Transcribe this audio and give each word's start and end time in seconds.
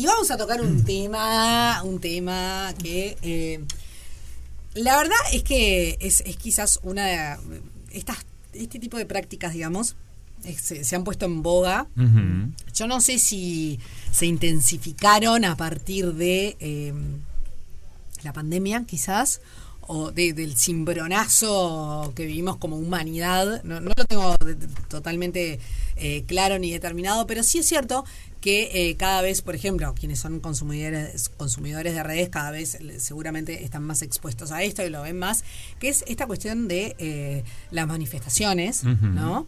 y 0.00 0.06
vamos 0.06 0.30
a 0.30 0.36
tocar 0.36 0.60
un 0.62 0.84
tema, 0.84 1.82
un 1.84 2.00
tema 2.00 2.72
que 2.82 3.16
eh, 3.22 3.60
la 4.74 4.96
verdad 4.96 5.16
es 5.32 5.42
que 5.42 5.96
es, 6.00 6.22
es 6.26 6.36
quizás 6.36 6.78
una 6.82 7.06
de 7.06 7.36
estas, 7.92 8.18
este 8.52 8.78
tipo 8.78 8.96
de 8.96 9.04
prácticas, 9.06 9.52
digamos, 9.52 9.96
eh, 10.44 10.56
se, 10.60 10.84
se 10.84 10.96
han 10.96 11.04
puesto 11.04 11.26
en 11.26 11.42
boga. 11.42 11.86
Yo 12.74 12.86
no 12.86 13.00
sé 13.00 13.18
si 13.18 13.78
se 14.10 14.26
intensificaron 14.26 15.44
a 15.44 15.56
partir 15.56 16.14
de 16.14 16.56
eh, 16.60 16.94
la 18.22 18.32
pandemia, 18.32 18.84
quizás, 18.86 19.40
o 19.82 20.12
de- 20.12 20.32
del 20.32 20.56
cimbronazo 20.56 22.12
que 22.14 22.24
vivimos 22.26 22.56
como 22.56 22.76
humanidad. 22.78 23.62
No, 23.64 23.80
no 23.80 23.90
lo 23.96 24.04
tengo 24.06 24.36
de- 24.44 24.54
totalmente 24.88 25.58
eh, 25.96 26.24
claro 26.26 26.58
ni 26.58 26.70
determinado, 26.70 27.26
pero 27.26 27.42
sí 27.42 27.58
es 27.58 27.66
cierto 27.66 28.04
que 28.40 28.90
eh, 28.90 28.96
cada 28.96 29.22
vez, 29.22 29.42
por 29.42 29.54
ejemplo, 29.54 29.94
quienes 29.94 30.18
son 30.18 30.40
consumidores, 30.40 31.28
consumidores 31.28 31.94
de 31.94 32.02
redes, 32.02 32.28
cada 32.30 32.50
vez 32.50 32.78
seguramente 32.98 33.64
están 33.64 33.84
más 33.84 34.02
expuestos 34.02 34.50
a 34.52 34.62
esto 34.62 34.84
y 34.84 34.90
lo 34.90 35.02
ven 35.02 35.18
más, 35.18 35.44
que 35.78 35.88
es 35.88 36.04
esta 36.06 36.26
cuestión 36.26 36.68
de 36.68 36.96
eh, 36.98 37.44
las 37.70 37.86
manifestaciones. 37.86 38.84
¿no? 38.84 39.46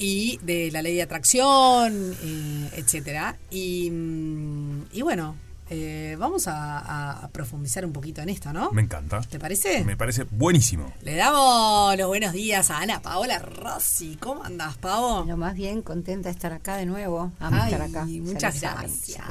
y 0.00 0.38
de 0.44 0.70
la 0.70 0.80
ley 0.80 0.94
de 0.94 1.02
atracción, 1.02 2.14
eh, 2.22 2.70
etcétera. 2.76 3.36
Y, 3.50 3.90
mm, 3.90 4.82
y 4.92 5.02
bueno, 5.02 5.34
eh, 5.70 6.16
vamos 6.18 6.44
a, 6.46 7.28
profundizar 7.32 7.84
un 7.84 7.92
poquito 7.92 8.20
en 8.22 8.28
esto, 8.30 8.52
¿no? 8.52 8.70
Me 8.72 8.82
encanta. 8.82 9.20
¿Te 9.20 9.38
parece? 9.38 9.84
Me 9.84 9.96
parece 9.96 10.24
buenísimo. 10.30 10.92
Le 11.02 11.14
damos 11.16 11.96
los 11.96 12.06
buenos 12.08 12.32
días 12.32 12.70
a 12.70 12.78
Ana 12.78 13.00
Paola 13.02 13.38
Rossi. 13.38 14.16
¿Cómo 14.20 14.42
andás, 14.44 14.76
Pavo? 14.78 15.24
Lo 15.26 15.36
más 15.36 15.54
bien, 15.54 15.82
contenta 15.82 16.28
de 16.28 16.34
estar 16.34 16.52
acá 16.52 16.76
de 16.76 16.86
nuevo. 16.86 17.32
Amo 17.38 17.58
Ay, 17.62 17.72
estar 17.72 17.82
acá. 17.88 18.04
muchas 18.06 18.60
gracias. 18.60 19.22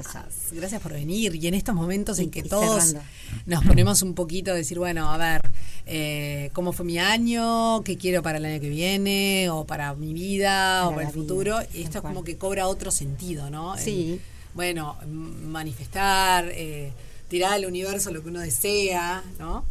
Gracias 0.51 0.81
por 0.81 0.93
venir. 0.93 1.35
Y 1.35 1.47
en 1.47 1.53
estos 1.53 1.73
momentos 1.75 2.19
en 2.19 2.29
que 2.31 2.43
todos 2.43 2.83
cerrando. 2.83 3.09
nos 3.45 3.63
ponemos 3.65 4.01
un 4.01 4.13
poquito 4.13 4.51
a 4.51 4.55
decir, 4.55 4.77
bueno, 4.79 5.11
a 5.11 5.17
ver, 5.17 5.41
eh, 5.85 6.49
¿cómo 6.53 6.71
fue 6.71 6.85
mi 6.85 6.99
año? 6.99 7.81
¿Qué 7.83 7.97
quiero 7.97 8.21
para 8.21 8.37
el 8.37 8.45
año 8.45 8.59
que 8.61 8.69
viene? 8.69 9.49
¿O 9.49 9.65
para 9.65 9.93
mi 9.95 10.13
vida? 10.13 10.87
¿O 10.87 10.91
Para 10.95 11.07
el 11.07 11.13
vida, 11.13 11.21
futuro? 11.21 11.59
esto 11.59 11.77
es 11.77 11.89
cual. 11.89 12.01
como 12.13 12.23
que 12.23 12.37
cobra 12.37 12.67
otro 12.67 12.91
sentido, 12.91 13.49
¿no? 13.49 13.75
El- 13.75 13.81
Sí. 13.81 14.21
Bueno, 14.57 14.97
manifestar, 15.05 16.49
eh, 16.51 16.91
tirar 17.29 17.53
al 17.53 17.65
universo 17.67 18.11
lo 18.11 18.23
que 18.23 18.29
uno 18.29 18.39
desea, 18.39 19.23
¿no? 19.37 19.63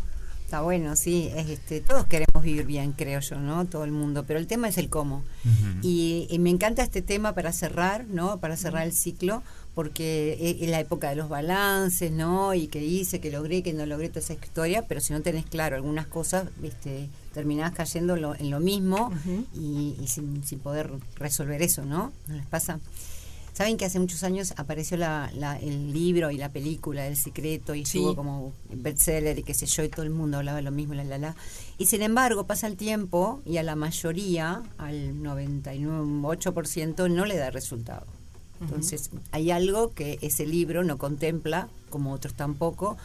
Está 0.44 0.60
bueno, 0.60 0.94
sí. 0.94 1.28
Es, 1.34 1.48
este, 1.48 1.80
todos 1.80 2.06
queremos 2.06 2.40
vivir 2.40 2.64
bien, 2.66 2.92
creo 2.92 3.18
yo, 3.18 3.36
¿no? 3.36 3.66
Todo 3.66 3.82
el 3.82 3.90
mundo. 3.90 4.22
Pero 4.28 4.38
el 4.38 4.46
tema 4.46 4.68
es 4.68 4.78
el 4.78 4.88
cómo. 4.88 5.24
y, 5.82 6.28
y 6.30 6.38
me 6.38 6.50
encanta 6.50 6.84
este 6.84 7.02
tema 7.02 7.34
para 7.34 7.52
cerrar, 7.52 8.04
¿no? 8.06 8.38
Para 8.38 8.56
cerrar 8.56 8.86
el 8.86 8.92
ciclo, 8.92 9.42
porque 9.74 10.38
es, 10.40 10.62
es 10.62 10.70
la 10.70 10.78
época 10.78 11.10
de 11.10 11.16
los 11.16 11.28
balances, 11.28 12.12
¿no? 12.12 12.54
Y 12.54 12.68
que 12.68 12.84
hice, 12.84 13.20
que 13.20 13.32
logré, 13.32 13.64
que 13.64 13.72
no 13.72 13.86
logré 13.86 14.08
toda 14.08 14.20
esa 14.20 14.34
historia, 14.34 14.86
pero 14.86 15.00
si 15.00 15.12
no 15.12 15.20
tenés 15.20 15.46
claro 15.46 15.74
algunas 15.74 16.06
cosas, 16.06 16.46
viste, 16.58 17.08
terminás 17.34 17.72
cayendo 17.72 18.14
en 18.14 18.22
lo, 18.22 18.36
en 18.36 18.50
lo 18.50 18.60
mismo 18.60 19.10
y, 19.52 19.96
y 20.00 20.06
sin, 20.06 20.44
sin 20.44 20.60
poder 20.60 20.92
resolver 21.16 21.60
eso, 21.60 21.84
¿no? 21.84 22.12
¿No 22.28 22.36
les 22.36 22.46
pasa? 22.46 22.78
Saben 23.56 23.78
que 23.78 23.86
hace 23.86 23.98
muchos 23.98 24.22
años 24.22 24.52
apareció 24.58 24.98
la, 24.98 25.30
la- 25.34 25.56
el 25.58 25.90
libro 25.94 26.30
y 26.30 26.36
la 26.36 26.50
película 26.50 27.06
El 27.06 27.16
Secreto 27.16 27.74
y 27.74 27.86
Sí. 27.86 27.98
estuvo 27.98 28.14
como 28.14 28.52
bestseller 28.70 29.38
y 29.38 29.42
qué 29.44 29.54
sé 29.54 29.64
yo, 29.64 29.82
y 29.82 29.88
todo 29.88 30.02
el 30.02 30.10
mundo 30.10 30.36
hablaba 30.36 30.60
lo 30.60 30.70
mismo, 30.70 30.92
la, 30.92 31.04
la, 31.04 31.16
la. 31.16 31.34
Y 31.78 31.86
sin 31.86 32.02
embargo, 32.02 32.44
pasa 32.46 32.66
el 32.66 32.76
tiempo 32.76 33.40
y 33.46 33.56
a 33.56 33.62
la 33.62 33.74
mayoría, 33.74 34.62
al 34.76 35.14
98%, 35.22 37.08
no 37.10 37.24
le 37.24 37.36
da 37.36 37.50
resultado. 37.50 38.04
Entonces, 38.60 39.10
hay 39.32 39.50
algo 39.50 39.90
que 39.92 40.18
ese 40.22 40.46
libro 40.46 40.82
no 40.84 40.98
contempla, 40.98 41.68
como 41.90 42.12
otros 42.12 42.34
tampoco, 42.34 42.96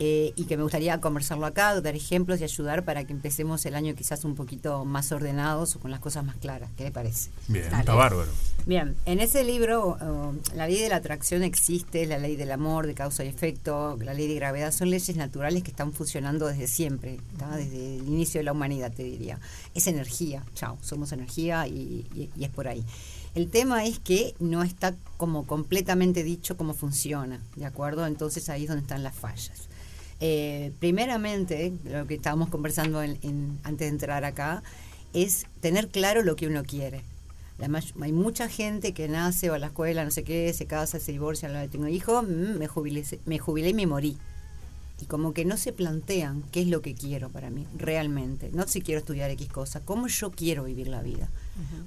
eh, 0.00 0.32
y 0.34 0.44
que 0.46 0.56
me 0.56 0.62
gustaría 0.64 1.00
conversarlo 1.00 1.46
acá, 1.46 1.80
dar 1.80 1.94
ejemplos 1.94 2.40
y 2.40 2.44
ayudar 2.44 2.84
para 2.84 3.04
que 3.04 3.12
empecemos 3.12 3.64
el 3.66 3.74
año 3.76 3.94
quizás 3.94 4.24
un 4.24 4.34
poquito 4.34 4.84
más 4.84 5.12
ordenados 5.12 5.76
o 5.76 5.80
con 5.80 5.90
las 5.92 6.00
cosas 6.00 6.24
más 6.24 6.36
claras. 6.36 6.70
¿Qué 6.76 6.84
le 6.84 6.90
parece? 6.90 7.30
Bien, 7.48 7.64
Dale. 7.70 7.80
está 7.80 7.94
bárbaro. 7.94 8.30
Bien, 8.66 8.96
en 9.06 9.20
ese 9.20 9.44
libro 9.44 9.96
uh, 10.00 10.56
la 10.56 10.66
ley 10.66 10.78
de 10.80 10.88
la 10.88 10.96
atracción 10.96 11.42
existe, 11.44 12.06
la 12.06 12.18
ley 12.18 12.34
del 12.36 12.50
amor, 12.50 12.86
de 12.86 12.94
causa 12.94 13.24
y 13.24 13.28
efecto, 13.28 13.96
la 14.02 14.14
ley 14.14 14.26
de 14.26 14.34
gravedad, 14.34 14.72
son 14.72 14.90
leyes 14.90 15.16
naturales 15.16 15.62
que 15.62 15.70
están 15.70 15.92
funcionando 15.92 16.46
desde 16.46 16.66
siempre, 16.66 17.20
¿tá? 17.38 17.56
desde 17.56 17.98
el 17.98 18.08
inicio 18.08 18.40
de 18.40 18.44
la 18.44 18.52
humanidad, 18.52 18.92
te 18.92 19.04
diría. 19.04 19.38
Es 19.74 19.86
energía, 19.86 20.42
chao, 20.54 20.76
somos 20.80 21.12
energía 21.12 21.66
y, 21.68 22.06
y- 22.14 22.30
y 22.36 22.44
es 22.44 22.50
por 22.50 22.66
ahí. 22.68 22.84
El 23.34 23.50
tema 23.50 23.84
es 23.84 23.98
que 23.98 24.34
no 24.38 24.62
está 24.62 24.94
como 25.16 25.44
completamente 25.46 26.22
dicho 26.22 26.56
cómo 26.56 26.72
funciona, 26.72 27.40
¿de 27.56 27.66
acuerdo? 27.66 28.06
Entonces 28.06 28.48
ahí 28.48 28.62
es 28.62 28.68
donde 28.68 28.82
están 28.82 29.02
las 29.02 29.14
fallas. 29.14 29.68
Eh, 30.20 30.72
primeramente, 30.80 31.72
lo 31.84 32.06
que 32.06 32.14
estábamos 32.14 32.48
conversando 32.48 33.02
en- 33.02 33.18
en- 33.22 33.58
antes 33.64 33.80
de 33.80 33.88
entrar 33.88 34.24
acá, 34.24 34.62
es 35.12 35.46
tener 35.60 35.88
claro 35.88 36.22
lo 36.22 36.36
que 36.36 36.46
uno 36.46 36.62
quiere. 36.64 37.02
La 37.58 37.68
hay 38.00 38.12
mucha 38.12 38.48
gente 38.48 38.92
que 38.92 39.06
nace 39.08 39.48
o 39.50 39.54
a 39.54 39.58
la 39.58 39.68
escuela, 39.68 40.04
no 40.04 40.10
sé 40.10 40.24
qué, 40.24 40.52
se 40.52 40.66
casa, 40.66 40.98
se 40.98 41.12
divorcia, 41.12 41.48
no 41.48 41.68
tengo 41.68 41.86
hijo, 41.86 42.22
mm, 42.22 42.58
me 42.58 42.66
jubilé, 42.66 43.04
me 43.26 43.38
jubilé 43.38 43.68
y 43.70 43.74
me 43.74 43.86
morí. 43.86 44.16
Y 45.00 45.06
como 45.06 45.32
que 45.34 45.44
no 45.44 45.56
se 45.56 45.72
plantean 45.72 46.42
qué 46.50 46.62
es 46.62 46.68
lo 46.68 46.80
que 46.82 46.94
quiero 46.94 47.28
para 47.28 47.50
mí, 47.50 47.66
realmente. 47.76 48.50
No 48.52 48.66
si 48.66 48.80
quiero 48.80 49.00
estudiar 49.00 49.30
X 49.30 49.48
cosa, 49.48 49.80
cómo 49.80 50.06
yo 50.08 50.30
quiero 50.30 50.64
vivir 50.64 50.88
la 50.88 51.02
vida. 51.02 51.28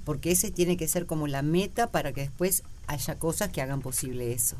Porque 0.04 0.30
ese 0.30 0.50
tiene 0.50 0.76
que 0.76 0.88
ser 0.88 1.04
como 1.06 1.26
la 1.26 1.42
meta 1.42 1.90
para 1.90 2.12
que 2.12 2.22
después 2.22 2.62
haya 2.86 3.18
cosas 3.18 3.50
que 3.50 3.60
hagan 3.60 3.80
posible 3.82 4.32
eso. 4.32 4.56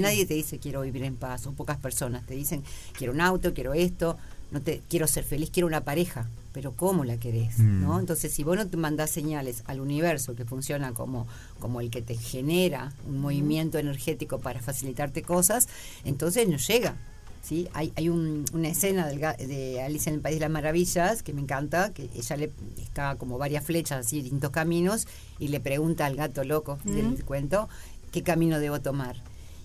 Nadie 0.00 0.26
te 0.26 0.34
dice 0.34 0.58
quiero 0.58 0.80
vivir 0.82 1.02
en 1.04 1.16
paz, 1.16 1.46
o 1.46 1.52
pocas 1.52 1.76
personas 1.78 2.24
te 2.26 2.34
dicen 2.34 2.62
quiero 2.96 3.12
un 3.12 3.20
auto, 3.20 3.52
quiero 3.54 3.74
esto, 3.74 4.16
no 4.50 4.60
te 4.62 4.80
quiero 4.88 5.06
ser 5.06 5.24
feliz, 5.24 5.50
quiero 5.50 5.66
una 5.66 5.82
pareja, 5.82 6.28
pero 6.52 6.72
¿cómo 6.72 7.04
la 7.04 7.16
querés? 7.18 7.58
Mm. 7.58 7.82
¿no? 7.82 7.98
Entonces, 8.00 8.32
si 8.32 8.44
vos 8.44 8.56
no 8.56 8.66
te 8.66 8.76
mandás 8.76 9.10
señales 9.10 9.62
al 9.66 9.80
universo 9.80 10.34
que 10.36 10.44
funciona 10.44 10.92
como, 10.92 11.26
como 11.58 11.80
el 11.80 11.90
que 11.90 12.00
te 12.00 12.16
genera 12.16 12.92
un 13.08 13.18
movimiento 13.20 13.76
energético 13.78 14.38
para 14.38 14.60
facilitarte 14.60 15.22
cosas, 15.22 15.68
entonces 16.04 16.48
no 16.48 16.56
llega. 16.58 16.96
¿sí? 17.42 17.68
Hay, 17.74 17.92
hay 17.96 18.08
un- 18.08 18.44
una 18.54 18.68
escena 18.68 19.06
del 19.06 19.18
de 19.20 19.80
Alicia 19.82 20.10
en 20.10 20.16
el 20.16 20.20
País 20.20 20.36
de 20.36 20.40
las 20.40 20.50
Maravillas 20.50 21.22
que 21.22 21.32
me 21.32 21.40
encanta, 21.42 21.92
que 21.92 22.08
ella 22.14 22.36
le 22.36 22.50
está 22.82 23.16
como 23.16 23.38
varias 23.38 23.64
flechas, 23.64 24.06
así, 24.06 24.20
distintos 24.22 24.50
caminos, 24.50 25.06
y 25.38 25.48
le 25.48 25.60
pregunta 25.60 26.06
al 26.06 26.16
gato 26.16 26.42
loco 26.44 26.78
del 26.84 27.22
cuento 27.24 27.68
qué 28.12 28.22
camino 28.22 28.58
debo 28.60 28.80
tomar. 28.80 29.16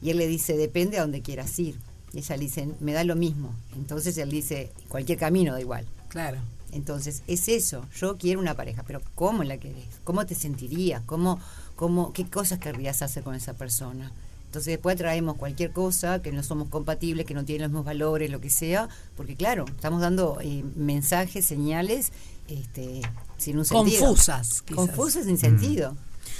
Y 0.02 0.10
él 0.10 0.18
le 0.18 0.28
dice, 0.28 0.58
depende 0.58 0.98
a 0.98 1.02
donde 1.02 1.22
quieras 1.22 1.58
ir. 1.60 1.76
Y 2.14 2.20
ella 2.20 2.36
le 2.38 2.44
dice, 2.44 2.70
me 2.80 2.94
da 2.94 3.04
lo 3.04 3.16
mismo. 3.16 3.54
Entonces 3.76 4.18
él 4.18 4.30
dice, 4.30 4.72
cualquier 4.90 5.18
camino 5.18 5.54
da 5.54 5.62
igual. 5.62 5.86
Claro. 6.10 6.40
Entonces, 6.74 7.24
es 7.28 7.48
eso. 7.50 7.86
Yo 7.98 8.18
quiero 8.18 8.40
una 8.40 8.56
pareja, 8.56 8.84
pero 8.88 9.02
¿cómo 9.16 9.44
la 9.44 9.58
querés? 9.58 9.86
¿Cómo 10.06 10.26
te 10.26 10.36
sentirías? 10.36 11.02
¿Cómo, 11.06 11.40
cómo, 11.76 12.14
¿Qué 12.14 12.26
cosas 12.26 12.60
querrías 12.60 13.02
hacer 13.02 13.24
con 13.24 13.36
esa 13.36 13.54
persona? 13.56 14.12
Entonces, 14.46 14.72
después 14.74 14.96
traemos 14.98 15.36
cualquier 15.36 15.72
cosa 15.72 16.22
que 16.22 16.32
no 16.32 16.44
somos 16.44 16.70
compatibles, 16.70 17.26
que 17.26 17.34
no 17.34 17.44
tienen 17.46 17.64
los 17.64 17.72
mismos 17.72 17.86
valores, 17.86 18.30
lo 18.30 18.40
que 18.42 18.50
sea, 18.50 18.88
porque 19.16 19.36
claro, 19.36 19.66
estamos 19.68 20.02
dando 20.02 20.40
eh, 20.42 20.64
mensajes, 20.76 21.46
señales, 21.46 22.12
este, 22.48 23.02
sin 23.38 23.58
un 23.60 23.66
sentido. 23.66 24.06
Confusas, 24.08 24.62
quizás. 24.62 24.76
Confusas 24.76 25.26
sin 25.26 25.38
sentido. 25.38 25.96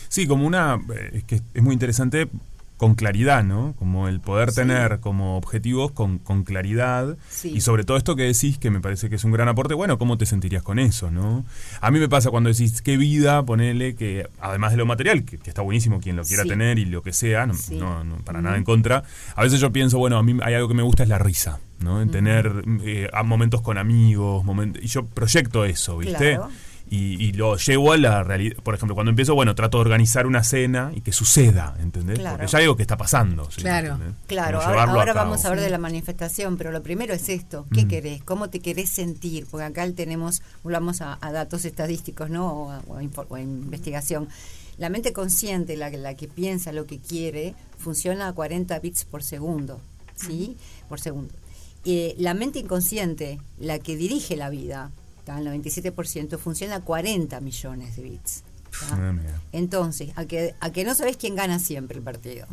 Sí, 0.10 0.28
como 0.28 0.46
una. 0.48 0.78
eh, 0.94 1.12
Es 1.14 1.24
que 1.26 1.42
es 1.54 1.64
muy 1.64 1.74
interesante 1.74 2.30
con 2.82 2.96
claridad, 2.96 3.44
¿no? 3.44 3.76
Como 3.78 4.08
el 4.08 4.20
poder 4.22 4.52
tener 4.52 5.00
como 5.02 5.38
objetivos 5.38 5.92
con, 5.92 6.18
con 6.18 6.44
claridad. 6.44 7.16
Sí. 7.30 7.50
Y 7.54 7.62
sobre 7.62 7.84
todo 7.84 7.96
esto 7.96 8.16
que 8.16 8.24
decís, 8.24 8.58
que 8.58 8.72
me 8.72 8.80
parece 8.82 9.08
que 9.08 9.18
es 9.18 9.24
un 9.24 9.32
gran 9.32 9.48
aporte, 9.48 9.76
bueno, 9.76 10.00
¿cómo 10.00 10.18
te 10.18 10.26
sentirías 10.26 10.64
con 10.64 10.80
eso, 10.80 11.12
no? 11.12 11.46
A 11.80 11.92
mí 11.92 12.00
me 12.00 12.10
pasa 12.10 12.32
cuando 12.32 12.50
decís, 12.50 12.82
qué 12.82 12.98
vida, 12.98 13.46
ponele, 13.46 13.94
que 13.94 14.26
además 14.40 14.72
de 14.72 14.78
lo 14.78 14.88
material, 14.88 15.26
que, 15.26 15.38
que 15.38 15.48
está 15.52 15.62
buenísimo 15.62 16.00
quien 16.00 16.16
lo 16.16 16.24
quiera 16.24 16.42
Sí. 16.42 16.50
tener 16.50 16.80
y 16.80 16.86
lo 16.86 17.04
que 17.04 17.14
sea, 17.14 17.46
no, 17.46 17.54
no- 17.70 18.04
no, 18.04 18.16
para 18.26 18.42
nada 18.42 18.58
en 18.58 18.64
contra, 18.64 19.04
a 19.36 19.44
veces 19.44 19.60
yo 19.60 19.72
pienso, 19.72 20.00
bueno, 20.00 20.18
a 20.18 20.24
mí 20.24 20.36
hay 20.42 20.56
algo 20.56 20.68
que 20.68 20.74
me 20.74 20.82
gusta, 20.82 21.04
es 21.04 21.10
la 21.10 21.20
risa, 21.20 21.60
¿no? 21.82 22.02
En 22.02 22.10
tener 22.10 22.64
eh, 22.84 23.10
momentos 23.24 23.62
con 23.62 23.78
amigos, 23.78 24.44
momentos, 24.44 24.84
y 24.84 24.88
yo 24.88 25.06
proyecto 25.06 25.66
eso, 25.66 26.00
¿viste? 26.00 26.34
Claro. 26.38 26.50
Y, 26.94 27.24
y 27.24 27.32
lo 27.32 27.56
llevo 27.56 27.94
a 27.94 27.98
la 27.98 28.22
realidad. 28.22 28.58
Por 28.62 28.76
ejemplo, 28.76 28.96
cuando 28.96 29.12
empiezo, 29.12 29.34
bueno, 29.34 29.56
trato 29.56 29.78
de 29.78 29.82
organizar 29.84 30.28
una 30.28 30.44
cena 30.44 30.92
y 30.94 31.00
que 31.00 31.14
suceda, 31.14 31.74
¿entendés? 31.82 32.20
Claro. 32.20 32.36
Porque 32.38 32.52
ya 32.52 32.60
algo 32.60 32.76
que 32.76 32.82
está 32.82 32.98
pasando. 32.98 33.50
¿sí? 33.50 33.62
Claro. 33.62 33.94
¿entendés? 33.94 34.16
Claro, 34.28 34.60
Como 34.60 34.70
ahora, 34.78 35.14
vamos 35.14 35.46
a 35.46 35.48
hablar 35.48 35.64
de 35.64 35.70
la 35.70 35.78
manifestación, 35.78 36.58
pero 36.58 36.72
lo 36.74 36.84
primero 36.84 37.14
es 37.14 37.30
esto, 37.30 37.66
¿qué 37.74 37.86
Mm. 37.86 37.88
querés? 37.88 38.24
¿Cómo 38.24 38.50
te 38.50 38.60
querés 38.60 38.90
sentir? 38.90 39.48
Porque 39.50 39.64
acá 39.64 39.90
tenemos, 39.94 40.42
volvamos 40.64 41.00
a, 41.02 41.18
a 41.22 41.32
datos 41.32 41.64
estadísticos, 41.64 42.30
¿no? 42.30 42.52
O 42.52 42.72
a, 42.72 42.82
o 42.90 42.98
a 42.98 43.04
info- 43.04 43.26
o 43.30 43.36
a 43.36 43.42
investigación. 43.42 44.28
La 44.78 44.90
mente 44.90 45.14
consciente, 45.14 45.78
la, 45.78 45.90
la 45.92 46.16
que 46.16 46.28
piensa 46.28 46.74
lo 46.74 46.88
que 46.88 47.00
quiere, 47.00 47.56
funciona 47.78 48.28
a 48.28 48.34
40 48.34 48.78
bits 48.80 49.06
por 49.06 49.24
segundo, 49.24 49.80
¿sí? 50.18 50.58
Por 50.90 51.00
segundo. 51.00 51.34
Eh, 51.86 52.16
la 52.18 52.34
mente 52.34 52.60
inconsciente, 52.60 53.40
la 53.60 53.80
que 53.80 53.96
dirige 53.96 54.36
la 54.36 54.50
vida, 54.50 54.92
¿tá? 55.24 55.40
el 55.40 55.48
97%, 55.48 56.38
funciona 56.38 56.76
a 56.76 56.82
40 56.82 57.40
millones 57.42 57.96
de 57.96 58.04
bits. 58.04 58.44
¿tá? 58.72 58.88
Ah. 58.92 59.14
Entonces, 59.52 60.12
a 60.16 60.26
que, 60.26 60.56
a 60.60 60.72
que 60.72 60.84
no 60.84 60.96
sabes 60.96 61.18
quién 61.18 61.36
gana 61.36 61.60
siempre 61.60 61.98
el 61.98 62.04
partido. 62.04 62.48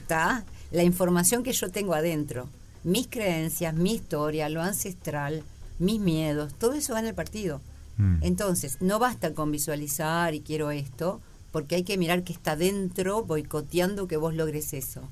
¿Está? 0.00 0.44
la 0.70 0.82
información 0.82 1.42
que 1.42 1.52
yo 1.52 1.70
tengo 1.70 1.94
adentro, 1.94 2.48
mis 2.84 3.08
creencias, 3.08 3.74
mi 3.74 3.94
historia, 3.94 4.48
lo 4.48 4.62
ancestral, 4.62 5.42
mis 5.78 6.00
miedos, 6.00 6.54
todo 6.54 6.74
eso 6.74 6.94
va 6.94 7.00
en 7.00 7.06
el 7.06 7.14
partido. 7.14 7.60
Mm. 7.96 8.18
Entonces, 8.22 8.78
no 8.80 8.98
basta 8.98 9.34
con 9.34 9.50
visualizar 9.50 10.34
y 10.34 10.40
quiero 10.40 10.70
esto, 10.70 11.20
porque 11.52 11.74
hay 11.74 11.82
que 11.82 11.98
mirar 11.98 12.22
que 12.22 12.32
está 12.32 12.56
dentro 12.56 13.24
boicoteando 13.24 14.06
que 14.06 14.16
vos 14.16 14.34
logres 14.34 14.72
eso. 14.72 15.02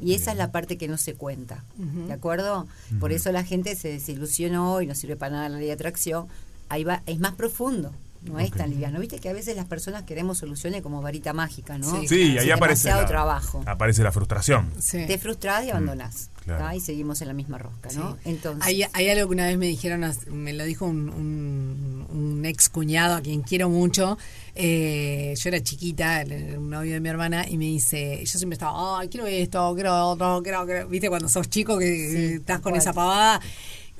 Y 0.00 0.14
esa 0.14 0.32
bien. 0.32 0.32
es 0.32 0.36
la 0.36 0.52
parte 0.52 0.76
que 0.76 0.88
no 0.88 0.98
se 0.98 1.14
cuenta. 1.14 1.64
¿de 1.76 2.12
acuerdo? 2.12 2.66
Por 2.98 3.12
eso 3.12 3.32
la 3.32 3.44
gente 3.44 3.76
se 3.76 3.88
desilusionó 3.88 4.80
y 4.82 4.86
no 4.86 4.94
sirve 4.94 5.16
para 5.16 5.36
nada 5.36 5.48
la 5.48 5.58
ley 5.58 5.66
de 5.66 5.72
atracción. 5.72 6.26
Ahí 6.68 6.84
va, 6.84 7.02
es 7.06 7.18
más 7.18 7.34
profundo, 7.34 7.92
no 8.22 8.38
es 8.38 8.50
Ok. 8.50 8.56
tan 8.58 8.70
liviano. 8.70 9.00
Viste 9.00 9.18
que 9.18 9.28
a 9.28 9.32
veces 9.32 9.56
las 9.56 9.64
personas 9.66 10.02
queremos 10.02 10.38
soluciones 10.38 10.82
como 10.82 11.00
varita 11.02 11.32
mágica, 11.32 11.78
¿no? 11.78 12.00
Sí. 12.00 12.08
Sí, 12.08 12.14
y 12.34 12.38
ahí 12.38 12.48
Es 12.50 12.54
aparece 12.56 12.88
demasiado 12.88 13.02
la, 13.02 13.08
trabajo. 13.08 13.62
aparece 13.66 14.02
la 14.02 14.12
frustración. 14.12 14.70
Sí. 14.78 15.06
Te 15.06 15.16
frustras 15.18 15.64
y 15.64 15.70
abandonás, 15.70 16.30
claro. 16.44 16.64
¿tá? 16.64 16.74
y 16.76 16.80
seguimos 16.80 17.20
en 17.22 17.28
la 17.28 17.34
misma 17.34 17.58
rosca, 17.58 17.88
¿no? 17.94 18.12
Sí. 18.22 18.30
Entonces, 18.30 18.66
hay, 18.66 18.84
hay 18.92 19.08
algo 19.08 19.28
que 19.28 19.34
una 19.34 19.46
vez 19.46 19.56
me 19.56 19.66
dijeron, 19.66 20.04
me 20.30 20.52
lo 20.52 20.64
dijo 20.64 20.84
un, 20.86 21.08
un, 21.08 22.06
un 22.10 22.44
ex 22.44 22.68
cuñado 22.68 23.14
a 23.16 23.20
quien 23.22 23.42
quiero 23.42 23.68
mucho. 23.70 24.18
eh, 24.54 25.34
yo 25.42 25.48
era 25.48 25.62
chiquita, 25.62 26.20
el- 26.22 26.32
el- 26.32 26.58
un 26.58 26.68
novio 26.70 26.92
de 26.94 27.00
mi 27.00 27.08
hermana, 27.08 27.48
y 27.48 27.56
me 27.56 27.64
dice, 27.66 28.18
yo 28.24 28.38
siempre 28.38 28.54
estaba, 28.54 28.98
ay, 29.00 29.08
quiero 29.08 29.26
esto, 29.26 29.72
quiero 29.74 30.08
otro, 30.10 30.42
quiero, 30.42 30.66
quiero". 30.66 30.88
viste, 30.88 31.08
cuando 31.08 31.28
sos 31.28 31.48
chico 31.48 31.78
que 31.78 31.86
Sí, 32.10 32.34
estás 32.34 32.60
con 32.60 32.72
cual. 32.72 32.80
esa 32.82 32.92
pavada. 32.92 33.40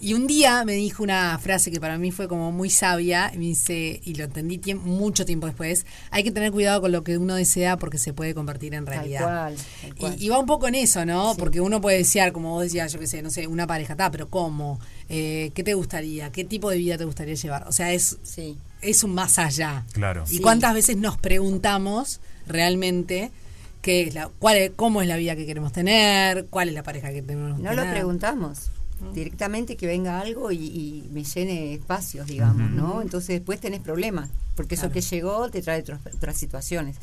Y 0.03 0.15
un 0.15 0.27
día 0.27 0.65
me 0.65 0.73
dijo 0.73 1.03
una 1.03 1.39
frase 1.39 1.71
que 1.71 1.79
para 1.79 1.99
mí 1.99 2.11
fue 2.11 2.27
como 2.27 2.53
muy 2.53 2.71
sabia, 2.71 3.31
y 3.35 3.39
me 3.39 3.45
dice, 3.45 4.01
y 4.03 4.15
lo 4.15 4.25
entendí 4.25 4.75
mucho 4.75 5.27
tiempo 5.27 5.47
después, 5.47 5.85
hay 6.11 6.23
que 6.23 6.31
tener 6.31 6.53
cuidado 6.53 6.81
con 6.81 6.91
lo 6.91 7.05
que 7.05 7.19
uno 7.19 7.35
desea 7.35 7.77
porque 7.77 7.99
se 7.99 8.13
puede 8.15 8.35
convertir 8.35 8.73
en 8.75 8.87
tal 8.87 8.95
realidad. 8.95 9.23
cual, 9.23 9.57
tal 9.83 9.95
cual. 9.97 10.17
Y, 10.19 10.25
y 10.27 10.29
va 10.31 10.39
un 10.39 10.47
poco 10.47 10.69
en 10.69 10.75
eso, 10.77 11.05
¿no? 11.05 11.35
Sí. 11.35 11.37
Porque 11.39 11.61
uno 11.61 11.81
puede 11.83 11.99
desear, 11.99 12.33
como 12.33 12.51
vos 12.51 12.63
decías, 12.63 12.93
yo 12.93 12.99
qué 12.99 13.07
sé, 13.07 13.21
no 13.21 13.31
sé, 13.31 13.47
una 13.47 13.67
pareja, 13.67 13.93
está, 13.93 14.11
pero 14.11 14.29
¿cómo? 14.31 14.81
Eh, 15.11 15.51
¿Qué 15.55 15.63
te 15.63 15.75
gustaría? 15.75 16.33
¿Qué 16.33 16.45
tipo 16.45 16.71
de 16.71 16.79
vida 16.79 16.97
te 16.97 17.05
gustaría 17.05 17.35
llevar? 17.35 17.69
O 17.69 17.73
sea, 17.73 17.93
es, 17.93 18.17
sí. 18.23 18.57
es 18.81 19.05
un 19.05 19.13
más 19.15 19.39
allá. 19.39 19.85
Claro. 19.93 20.25
¿Y 20.31 20.37
Sí. 20.37 20.41
cuántas 20.41 20.73
veces 20.73 20.97
nos 20.97 21.19
preguntamos 21.19 22.21
realmente 22.47 23.31
qué 23.83 24.03
es 24.03 24.15
la, 24.15 24.31
cuál 24.39 24.57
es, 24.57 24.71
cómo 24.77 25.03
es 25.03 25.09
la 25.09 25.17
vida 25.17 25.37
que 25.37 25.45
queremos 25.45 25.73
tener? 25.73 26.47
¿Cuál 26.47 26.69
es 26.69 26.75
la 26.75 26.83
pareja 26.83 27.11
que 27.13 27.21
tenemos 27.23 27.57
que 27.59 27.63
No 27.63 27.73
lo 27.75 27.83
tener? 27.83 27.97
Directamente 29.15 29.77
que 29.77 29.87
venga 29.87 30.21
algo 30.21 30.53
y, 30.53 30.59
y 30.59 31.09
me 31.11 31.25
llene 31.25 31.75
espacios, 31.75 32.27
digamos, 32.27 32.71
¿no? 32.71 33.03
Entonces 33.03 33.29
después 33.29 33.61
tenés 33.61 33.81
problemas, 33.81 34.31
porque 34.55 34.75
eso 34.75 34.91
que 34.91 35.01
llegó 35.01 35.51
te 35.51 35.63
trae 35.63 35.83
otras 36.15 36.37
situaciones. 36.37 36.97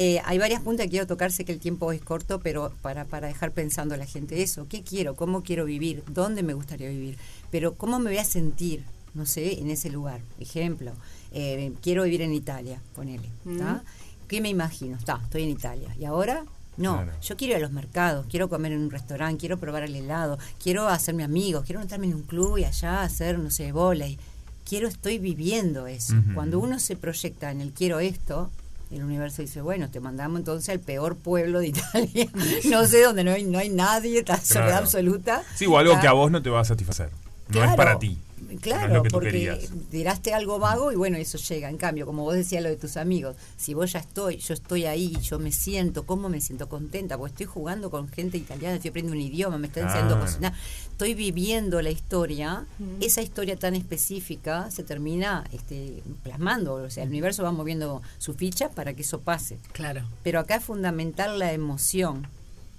Eh, 0.00 0.20
hay 0.24 0.38
varias 0.38 0.62
puntas 0.62 0.86
que 0.86 0.90
quiero 0.90 1.08
tocar, 1.08 1.32
sé 1.32 1.44
que 1.44 1.50
el 1.50 1.58
tiempo 1.58 1.90
es 1.90 2.00
corto, 2.00 2.38
pero 2.38 2.72
para, 2.82 3.04
para 3.04 3.26
dejar 3.26 3.50
pensando 3.50 3.96
a 3.96 3.98
la 3.98 4.06
gente 4.06 4.42
eso, 4.42 4.68
¿qué 4.68 4.84
quiero? 4.84 5.16
¿Cómo 5.16 5.42
quiero 5.42 5.64
vivir? 5.64 6.04
¿Dónde 6.06 6.44
me 6.44 6.54
gustaría 6.54 6.88
vivir? 6.88 7.18
Pero 7.50 7.74
¿cómo 7.74 7.98
me 7.98 8.10
voy 8.10 8.18
a 8.18 8.24
sentir? 8.24 8.84
No 9.14 9.26
sé, 9.26 9.58
en 9.58 9.70
ese 9.70 9.90
lugar. 9.90 10.20
Ejemplo, 10.38 10.92
eh, 11.32 11.72
quiero 11.82 12.04
vivir 12.04 12.22
en 12.22 12.32
Italia, 12.32 12.80
ponele. 12.94 13.28
¿tá? 13.58 13.82
¿Qué 14.28 14.40
me 14.40 14.48
imagino? 14.48 14.96
Está, 14.96 15.20
estoy 15.24 15.42
en 15.42 15.50
Italia. 15.50 15.92
¿Y 15.98 16.04
ahora? 16.04 16.44
No, 16.78 17.02
Claro. 17.02 17.12
yo 17.20 17.36
quiero 17.36 17.52
ir 17.52 17.56
a 17.58 17.60
los 17.60 17.72
mercados, 17.72 18.24
quiero 18.30 18.48
comer 18.48 18.72
en 18.72 18.80
un 18.80 18.90
restaurante, 18.90 19.40
quiero 19.40 19.58
probar 19.58 19.82
el 19.82 19.94
helado, 19.94 20.38
quiero 20.62 20.88
hacerme 20.88 21.24
amigos, 21.24 21.64
quiero 21.66 21.80
meterme 21.80 22.06
en 22.06 22.14
un 22.14 22.22
club 22.22 22.56
y 22.58 22.64
allá 22.64 23.02
hacer, 23.02 23.38
no 23.38 23.50
sé, 23.50 23.72
volei. 23.72 24.18
Quiero, 24.64 24.86
estoy 24.88 25.18
viviendo 25.18 25.86
eso. 25.86 26.14
Cuando 26.34 26.58
uno 26.60 26.78
se 26.78 26.94
proyecta 26.96 27.50
en 27.50 27.60
el 27.60 27.72
quiero 27.72 28.00
esto, 28.00 28.50
el 28.90 29.02
universo 29.02 29.42
dice, 29.42 29.60
bueno, 29.60 29.90
te 29.90 29.98
mandamos 30.00 30.38
entonces 30.38 30.68
al 30.68 30.80
peor 30.80 31.16
pueblo 31.16 31.58
de 31.60 31.68
Italia, 31.74 32.28
no 32.70 32.86
sé, 32.86 33.02
donde 33.02 33.24
no 33.24 33.32
hay, 33.32 33.44
no 33.44 33.58
hay 33.58 33.70
nadie, 33.70 34.18
está 34.20 34.38
soledad 34.40 34.78
absoluta. 34.78 35.42
Sí, 35.56 35.66
o 35.66 35.76
algo 35.78 35.98
que 36.00 36.06
a 36.06 36.12
vos 36.12 36.30
no 36.30 36.40
te 36.42 36.48
va 36.50 36.60
a 36.60 36.64
satisfacer. 36.64 37.10
No 37.48 37.64
es 37.64 37.74
para 37.76 37.98
ti. 37.98 38.18
Claro, 38.60 38.80
no 38.80 38.86
es 38.86 38.94
lo 38.94 39.02
que 39.02 39.08
tú 39.08 39.12
porque 39.14 39.30
querías. 39.30 39.58
tiraste 39.90 40.34
algo 40.34 40.58
vago 40.58 40.92
y 40.92 40.96
bueno, 40.96 41.16
eso 41.16 41.38
llega. 41.38 41.68
En 41.68 41.76
cambio, 41.76 42.06
como 42.06 42.24
vos 42.24 42.34
decías 42.34 42.62
lo 42.62 42.68
de 42.68 42.76
tus 42.76 42.96
amigos, 42.96 43.36
si 43.56 43.74
vos 43.74 43.92
ya 43.92 43.98
estoy, 44.00 44.38
yo 44.38 44.54
estoy 44.54 44.86
ahí, 44.86 45.16
yo 45.22 45.38
me 45.38 45.52
siento, 45.52 46.06
¿cómo 46.06 46.28
me 46.28 46.40
siento 46.40 46.68
contenta? 46.68 47.18
Porque 47.18 47.32
estoy 47.32 47.46
jugando 47.46 47.90
con 47.90 48.08
gente 48.08 48.38
italiana, 48.38 48.76
estoy 48.76 48.90
aprendiendo 48.90 49.20
un 49.20 49.26
idioma, 49.26 49.58
me 49.58 49.66
está 49.66 49.80
enseñando 49.80 50.16
a 50.16 50.20
cocinar, 50.20 50.52
estoy 50.90 51.14
viviendo 51.14 51.82
la 51.82 51.90
historia, 51.90 52.66
esa 53.00 53.22
historia 53.22 53.56
tan 53.56 53.74
específica 53.74 54.70
se 54.70 54.82
termina 54.82 55.44
este, 55.52 56.02
plasmando, 56.22 56.74
o 56.74 56.90
sea, 56.90 57.04
el 57.04 57.10
universo 57.10 57.42
va 57.42 57.52
moviendo 57.52 58.02
su 58.18 58.34
ficha 58.34 58.70
para 58.70 58.94
que 58.94 59.02
eso 59.02 59.20
pase. 59.20 59.58
Claro. 59.72 60.02
Pero 60.22 60.40
acá 60.40 60.56
es 60.56 60.64
fundamental 60.64 61.38
la 61.38 61.52
emoción, 61.52 62.26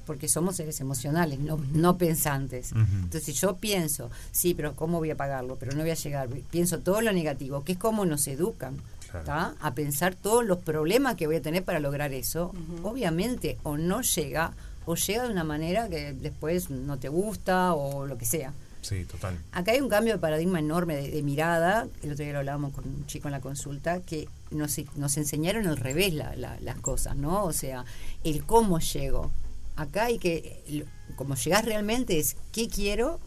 porque 0.10 0.28
somos 0.28 0.56
seres 0.56 0.80
emocionales, 0.82 1.38
no, 1.40 1.58
no 1.72 2.00
pensantes. 2.00 2.72
Ujú. 2.72 2.82
Entonces, 2.82 3.24
si 3.26 3.34
yo 3.34 3.58
pienso, 3.58 4.10
sí, 4.32 4.56
pero 4.56 4.76
¿cómo 4.76 4.98
voy 4.98 5.12
a 5.12 5.16
pagarlo? 5.16 5.56
Pero 5.58 5.74
no 5.74 5.82
voy 5.82 5.92
a 5.92 5.94
llegar. 5.94 6.28
Pienso 6.50 6.80
todo 6.80 7.02
lo 7.02 7.14
negativo, 7.14 7.64
que 7.64 7.74
es 7.74 7.78
como 7.78 8.08
nos 8.08 8.26
educan. 8.28 8.76
Claro. 9.12 9.56
A 9.62 9.74
pensar 9.76 10.16
todos 10.16 10.44
los 10.44 10.58
problemas 10.58 11.14
que 11.16 11.28
voy 11.28 11.36
a 11.36 11.42
tener 11.44 11.64
para 11.64 11.80
lograr 11.80 12.12
eso. 12.12 12.52
Obviamente, 12.82 13.60
o 13.62 13.78
no 13.78 14.02
llega, 14.02 14.54
o 14.88 14.96
llega 14.96 15.24
de 15.26 15.32
una 15.32 15.44
manera 15.44 15.88
que 15.90 16.14
después 16.14 16.72
no 16.72 16.98
te 16.98 17.10
gusta, 17.10 17.76
o 17.76 18.08
lo 18.08 18.18
que 18.18 18.26
sea. 18.26 18.52
Sí, 18.82 19.04
total. 19.06 19.38
Acá 19.52 19.74
hay 19.74 19.82
un 19.82 19.90
cambio 19.90 20.14
de 20.14 20.20
paradigma 20.20 20.58
enorme 20.60 20.96
de, 20.96 21.12
de 21.12 21.22
mirada. 21.22 21.86
El 22.02 22.14
otro 22.14 22.24
día 22.24 22.34
lo 22.34 22.40
hablábamos 22.40 22.74
con 22.74 22.86
un 22.88 23.06
chico 23.06 23.28
en 23.28 23.34
la 23.34 23.42
consulta, 23.42 24.00
que 24.00 24.28
nos, 24.52 24.76
nos 24.96 25.18
enseñaron 25.18 25.68
al 25.68 25.78
revés 25.78 26.14
la- 26.14 26.36
la- 26.36 26.58
las 26.62 26.80
cosas, 26.80 27.16
¿no? 27.16 27.44
O 27.44 27.52
sea, 27.54 27.84
el 28.24 28.44
cómo 28.46 28.80
llego. 28.80 29.32
Acá 29.80 30.06
hay 30.06 30.18
que, 30.20 30.84
como 31.16 31.36
llegás 31.36 31.64
realmente 31.66 32.20
es 32.20 32.36
qué 32.52 32.68
quiero 32.68 33.20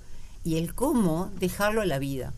y 0.45 0.57
el 0.57 0.75
cómo 0.75 1.31
dejarlo 1.39 1.81
a 1.83 1.87
la 1.87 1.99
vida. 1.99 2.33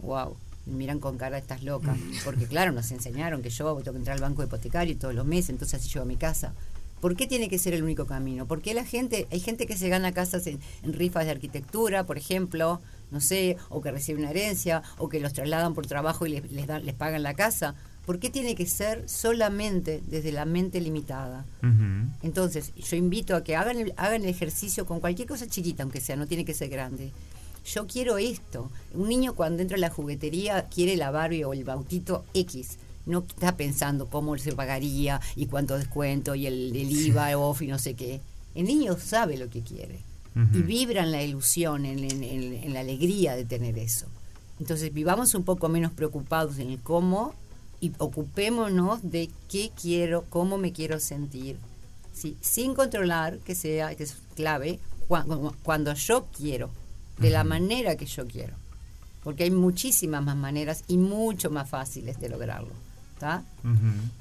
Wow. 0.00 0.36
Me 0.66 0.74
miran 0.76 1.00
con 1.00 1.16
cara 1.18 1.38
estás 1.38 1.62
loca. 1.62 1.96
Porque 2.24 2.46
claro, 2.46 2.72
nos 2.72 2.90
enseñaron 2.92 3.42
que 3.42 3.50
yo 3.50 3.74
tengo 3.78 3.92
que 3.92 3.98
entrar 3.98 4.16
al 4.16 4.22
banco 4.22 4.42
hipotecario 4.42 4.96
todos 4.96 5.14
los 5.14 5.26
meses, 5.26 5.50
entonces 5.50 5.80
así 5.80 5.88
llego 5.88 6.02
a 6.02 6.06
mi 6.06 6.16
casa. 6.16 6.52
¿Por 7.00 7.16
qué 7.16 7.26
tiene 7.26 7.48
que 7.48 7.58
ser 7.58 7.72
el 7.72 7.82
único 7.82 8.06
camino? 8.06 8.46
Porque 8.46 8.74
la 8.74 8.84
gente, 8.84 9.26
hay 9.30 9.40
gente 9.40 9.66
que 9.66 9.76
se 9.76 9.88
gana 9.88 10.12
casas 10.12 10.46
en, 10.46 10.60
en 10.82 10.92
rifas 10.92 11.24
de 11.24 11.30
arquitectura, 11.30 12.04
por 12.04 12.18
ejemplo, 12.18 12.80
no 13.10 13.20
sé, 13.22 13.56
o 13.70 13.80
que 13.80 13.90
recibe 13.90 14.18
una 14.20 14.30
herencia, 14.30 14.82
o 14.98 15.08
que 15.08 15.18
los 15.18 15.32
trasladan 15.32 15.72
por 15.74 15.86
trabajo 15.86 16.26
y 16.26 16.30
les, 16.30 16.52
les, 16.52 16.66
dan- 16.66 16.84
les 16.84 16.94
pagan 16.94 17.22
la 17.22 17.32
casa. 17.34 17.74
¿Por 18.06 18.18
qué 18.18 18.30
tiene 18.30 18.54
que 18.54 18.66
ser 18.66 19.08
solamente 19.08 20.02
desde 20.08 20.32
la 20.32 20.44
mente 20.44 20.80
limitada? 20.80 21.44
Entonces, 22.22 22.72
yo 22.74 22.96
invito 22.96 23.36
a 23.36 23.44
que 23.44 23.56
hagan 23.56 23.78
el, 23.78 23.92
hagan 23.96 24.22
el 24.22 24.28
ejercicio 24.28 24.86
con 24.86 25.00
cualquier 25.00 25.28
cosa 25.28 25.46
chiquita, 25.46 25.82
aunque 25.84 26.00
sea, 26.00 26.16
no 26.16 26.26
tiene 26.26 26.44
que 26.44 26.54
ser 26.54 26.68
grande. 26.70 27.12
Yo 27.64 27.86
quiero 27.86 28.18
esto. 28.18 28.70
Un 28.94 29.08
niño 29.08 29.34
cuando 29.34 29.62
entra 29.62 29.76
a 29.76 29.80
la 29.80 29.90
juguetería 29.90 30.66
quiere 30.68 30.96
la 30.96 31.10
Barbie 31.10 31.44
o 31.44 31.52
el 31.52 31.62
bautito 31.64 32.24
X. 32.34 32.78
No 33.06 33.24
está 33.28 33.56
pensando 33.56 34.06
cómo 34.08 34.36
se 34.38 34.52
pagaría 34.52 35.20
y 35.36 35.46
cuánto 35.46 35.76
descuento 35.78 36.34
y 36.34 36.46
el, 36.46 36.74
el 36.74 36.90
IVA 36.90 37.36
off 37.38 37.62
y 37.62 37.66
no 37.66 37.78
sé 37.78 37.94
qué. 37.94 38.20
El 38.54 38.64
niño 38.66 38.96
sabe 38.98 39.36
lo 39.36 39.48
que 39.50 39.60
quiere 39.62 40.00
y 40.54 40.62
vibra 40.62 41.02
en 41.02 41.10
la 41.12 41.22
ilusión, 41.22 41.84
en, 41.84 41.98
en- 42.04 42.22
en- 42.24 42.54
en 42.54 42.72
la 42.74 42.80
alegría 42.80 43.36
de 43.36 43.44
tener 43.44 43.78
eso. 43.78 44.06
Entonces 44.58 44.92
vivamos 44.92 45.34
un 45.34 45.42
poco 45.44 45.68
menos 45.68 45.92
preocupados 45.92 46.58
en 46.58 46.70
el 46.70 46.78
cómo 46.80 47.34
y 47.80 47.92
ocupémonos 47.98 49.10
de 49.10 49.30
qué 49.48 49.70
quiero, 49.80 50.24
cómo 50.28 50.58
me 50.58 50.72
quiero 50.72 51.00
sentir, 51.00 51.56
¿sí? 52.12 52.36
sin 52.40 52.74
controlar 52.74 53.38
que 53.38 53.54
sea, 53.54 53.94
que 53.94 54.04
es 54.04 54.16
clave, 54.34 54.78
cuando, 55.08 55.54
cuando 55.62 55.92
yo 55.94 56.26
quiero, 56.36 56.70
de 57.18 57.30
la 57.30 57.44
manera 57.44 57.96
que 57.96 58.06
yo 58.06 58.26
quiero. 58.26 58.54
Porque 59.24 59.44
hay 59.44 59.50
muchísimas 59.50 60.22
más 60.22 60.36
maneras 60.36 60.84
y 60.88 60.96
mucho 60.96 61.50
más 61.50 61.68
fáciles 61.68 62.20
de 62.20 62.28
lograrlo. 62.28 62.70
¿Está? 63.14 63.42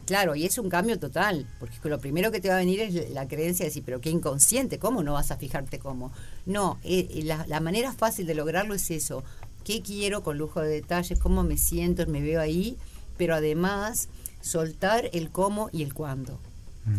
Claro, 0.05 0.35
y 0.35 0.43
es 0.45 0.57
un 0.57 0.67
cambio 0.69 0.99
total, 0.99 1.47
porque 1.57 1.77
lo 1.87 1.99
primero 1.99 2.31
que 2.31 2.41
te 2.41 2.49
va 2.49 2.55
a 2.55 2.57
venir 2.57 2.81
es 2.81 3.11
la 3.11 3.29
creencia 3.29 3.63
de 3.63 3.69
decir, 3.69 3.83
pero 3.85 4.01
qué 4.01 4.09
inconsciente, 4.09 4.77
¿cómo 4.77 5.03
no 5.03 5.13
vas 5.13 5.31
a 5.31 5.37
fijarte 5.37 5.79
cómo? 5.79 6.11
No, 6.45 6.77
eh, 6.83 7.07
eh, 7.11 7.23
la, 7.23 7.45
la 7.47 7.61
manera 7.61 7.93
fácil 7.93 8.27
de 8.27 8.35
lograrlo 8.35 8.73
es 8.73 8.91
eso, 8.91 9.23
qué 9.63 9.81
quiero 9.81 10.21
con 10.21 10.37
lujo 10.37 10.59
de 10.59 10.69
detalles, 10.69 11.17
cómo 11.17 11.43
me 11.43 11.55
siento, 11.55 12.05
me 12.07 12.21
veo 12.21 12.41
ahí, 12.41 12.75
pero 13.19 13.35
además 13.35 14.09
soltar 14.41 15.09
el 15.13 15.29
cómo 15.29 15.69
y 15.71 15.83
el 15.83 15.93
cuándo. 15.93 16.39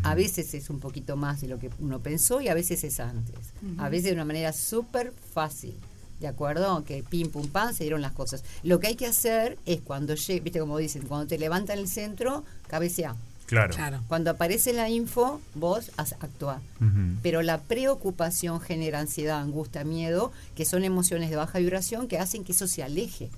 A 0.05 0.15
veces 0.15 0.55
es 0.55 0.71
un 0.71 0.79
poquito 0.79 1.17
más 1.17 1.41
de 1.41 1.49
lo 1.49 1.59
que 1.59 1.69
uno 1.81 1.99
pensó 1.99 2.41
y 2.41 2.47
a 2.47 2.55
veces 2.55 2.85
es 2.85 3.01
antes. 3.01 3.35
A 3.79 3.89
veces 3.89 4.05
de 4.05 4.13
una 4.13 4.25
manera 4.25 4.53
súper 4.53 5.13
fácil. 5.35 5.75
¿De 6.21 6.29
acuerdo? 6.29 6.85
Que 6.85 7.03
pim, 7.03 7.29
pum, 7.31 7.49
pam, 7.49 7.75
se 7.75 7.83
dieron 7.85 8.01
las 8.03 8.13
cosas. 8.13 8.45
Lo 8.63 8.79
que 8.79 8.87
hay 8.89 8.95
que 8.95 9.07
hacer 9.07 9.59
es 9.67 9.81
cuando 9.81 10.15
llegue, 10.15 10.41
viste 10.41 10.61
como 10.61 10.77
dicen, 10.79 11.03
cuando 11.09 11.27
te 11.27 11.39
levantan 11.39 11.79
el 11.79 11.89
centro, 11.89 12.45
cabecea. 12.69 13.17
Claro. 13.47 13.75
Claro. 13.75 14.01
Cuando 14.07 14.31
aparece 14.31 14.73
la 14.75 14.89
info, 14.89 15.41
vos 15.57 15.91
has- 15.97 16.13
actúa. 16.21 16.61
Ujú. 16.81 17.17
Pero 17.23 17.43
la 17.43 17.59
preocupación 17.59 18.61
genera 18.61 19.01
ansiedad, 19.01 19.41
angustia, 19.41 19.83
miedo, 19.83 20.31
que 20.55 20.65
son 20.67 20.85
emociones 20.85 21.31
de 21.31 21.37
baja 21.37 21.59
vibración 21.59 22.07
que 22.07 22.19
hacen 22.21 22.45
que 22.45 22.53
eso 22.53 22.69
se 22.69 22.85
aleje. 22.85 23.29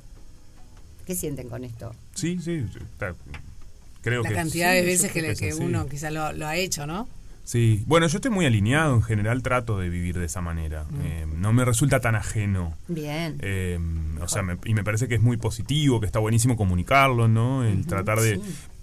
¿Qué 1.06 1.14
sienten 1.14 1.48
con 1.48 1.64
esto? 1.64 1.94
Sí, 2.14 2.38
sí. 2.42 2.64
está- 2.92 3.14
creo 4.02 4.22
La 4.22 4.28
que 4.30 4.34
cantidad 4.34 4.70
sí, 4.70 4.76
de 4.76 4.82
veces 4.82 5.12
que, 5.12 5.20
que 5.34 5.50
así. 5.50 5.62
uno 5.62 5.86
quizá 5.88 6.10
lo, 6.10 6.32
lo 6.32 6.46
ha 6.46 6.56
hecho, 6.56 6.86
¿no? 6.86 7.08
Sí, 7.44 7.82
bueno, 7.86 8.06
yo 8.06 8.18
estoy 8.18 8.30
muy 8.30 8.46
alineado, 8.46 8.94
en 8.94 9.02
general 9.02 9.42
trato 9.42 9.76
de 9.78 9.88
vivir 9.88 10.16
de 10.18 10.26
esa 10.26 10.40
manera. 10.40 10.84
Mm. 10.84 11.00
Eh, 11.04 11.26
no 11.38 11.52
me 11.52 11.64
resulta 11.64 11.98
tan 12.00 12.14
ajeno. 12.14 12.76
Bien. 12.86 13.36
Eh, 13.40 13.78
o 14.20 14.28
sea, 14.28 14.42
me- 14.42 14.58
y 14.64 14.74
me 14.74 14.84
parece 14.84 15.08
que 15.08 15.16
es 15.16 15.20
muy 15.22 15.36
positivo, 15.36 15.98
que 15.98 16.06
está 16.06 16.20
buenísimo 16.20 16.56
comunicarlo, 16.56 17.26
¿no? 17.28 17.64
El 17.64 17.86
tratar 17.86 18.20
de... 18.20 18.36
sí. 18.36 18.42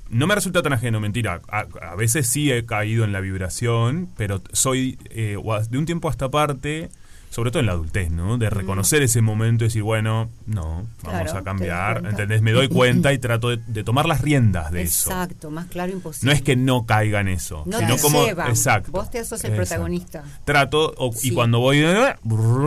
No 0.09 0.25
me 0.25 0.33
resulta 0.33 0.63
tan 0.63 0.73
ajeno, 0.73 0.99
mentira. 0.99 1.39
A, 1.49 1.67
a 1.83 1.95
veces 1.95 2.25
sí 2.27 2.51
he 2.51 2.65
caído 2.65 3.03
en 3.05 3.11
la 3.13 3.21
vibración, 3.21 4.09
pero 4.17 4.41
soy 4.53 4.97
eh, 5.11 5.38
de 5.69 5.77
un 5.77 5.85
tiempo 5.85 6.07
a 6.07 6.11
esta 6.11 6.29
parte, 6.29 6.89
sobre 7.29 7.51
todo 7.51 7.59
en 7.59 7.67
la 7.67 7.74
adultez, 7.74 8.09
¿no? 8.12 8.38
De 8.38 8.50
reconocer 8.50 9.01
ese 9.03 9.21
momento 9.21 9.63
y 9.63 9.67
decir, 9.67 9.83
bueno, 9.83 10.29
no, 10.48 10.88
vamos 11.03 11.21
Claro, 11.24 11.38
a 11.38 11.43
cambiar. 11.43 12.05
¿entendés? 12.05 12.41
Me 12.41 12.51
doy 12.51 12.67
cuenta 12.69 13.13
y 13.13 13.19
trato 13.19 13.50
de, 13.50 13.57
de 13.67 13.83
tomar 13.83 14.05
las 14.07 14.21
riendas 14.21 14.71
de 14.71 14.81
eso. 14.81 15.12
Exacto, 15.12 15.51
más 15.51 15.67
claro 15.67 15.91
imposible. 15.91 16.31
No 16.31 16.36
es 16.36 16.41
que 16.41 16.55
no 16.55 16.86
caiga 16.86 17.19
en 17.21 17.27
eso, 17.27 17.63
No 17.65 17.77
sino 17.79 17.95
te 17.95 18.01
como 18.01 18.25
ceban. 18.25 18.50
exacto. 18.50 18.91
Vos 18.91 19.12
te 19.12 19.24
sos 19.24 19.43
el 19.43 19.51
exacto. 19.51 19.55
protagonista. 19.69 20.24
Trato 20.45 20.93
o- 20.98 21.12
y 21.21 21.31
cuando 21.31 21.59
voy 21.59 21.79
eh, 21.83 22.15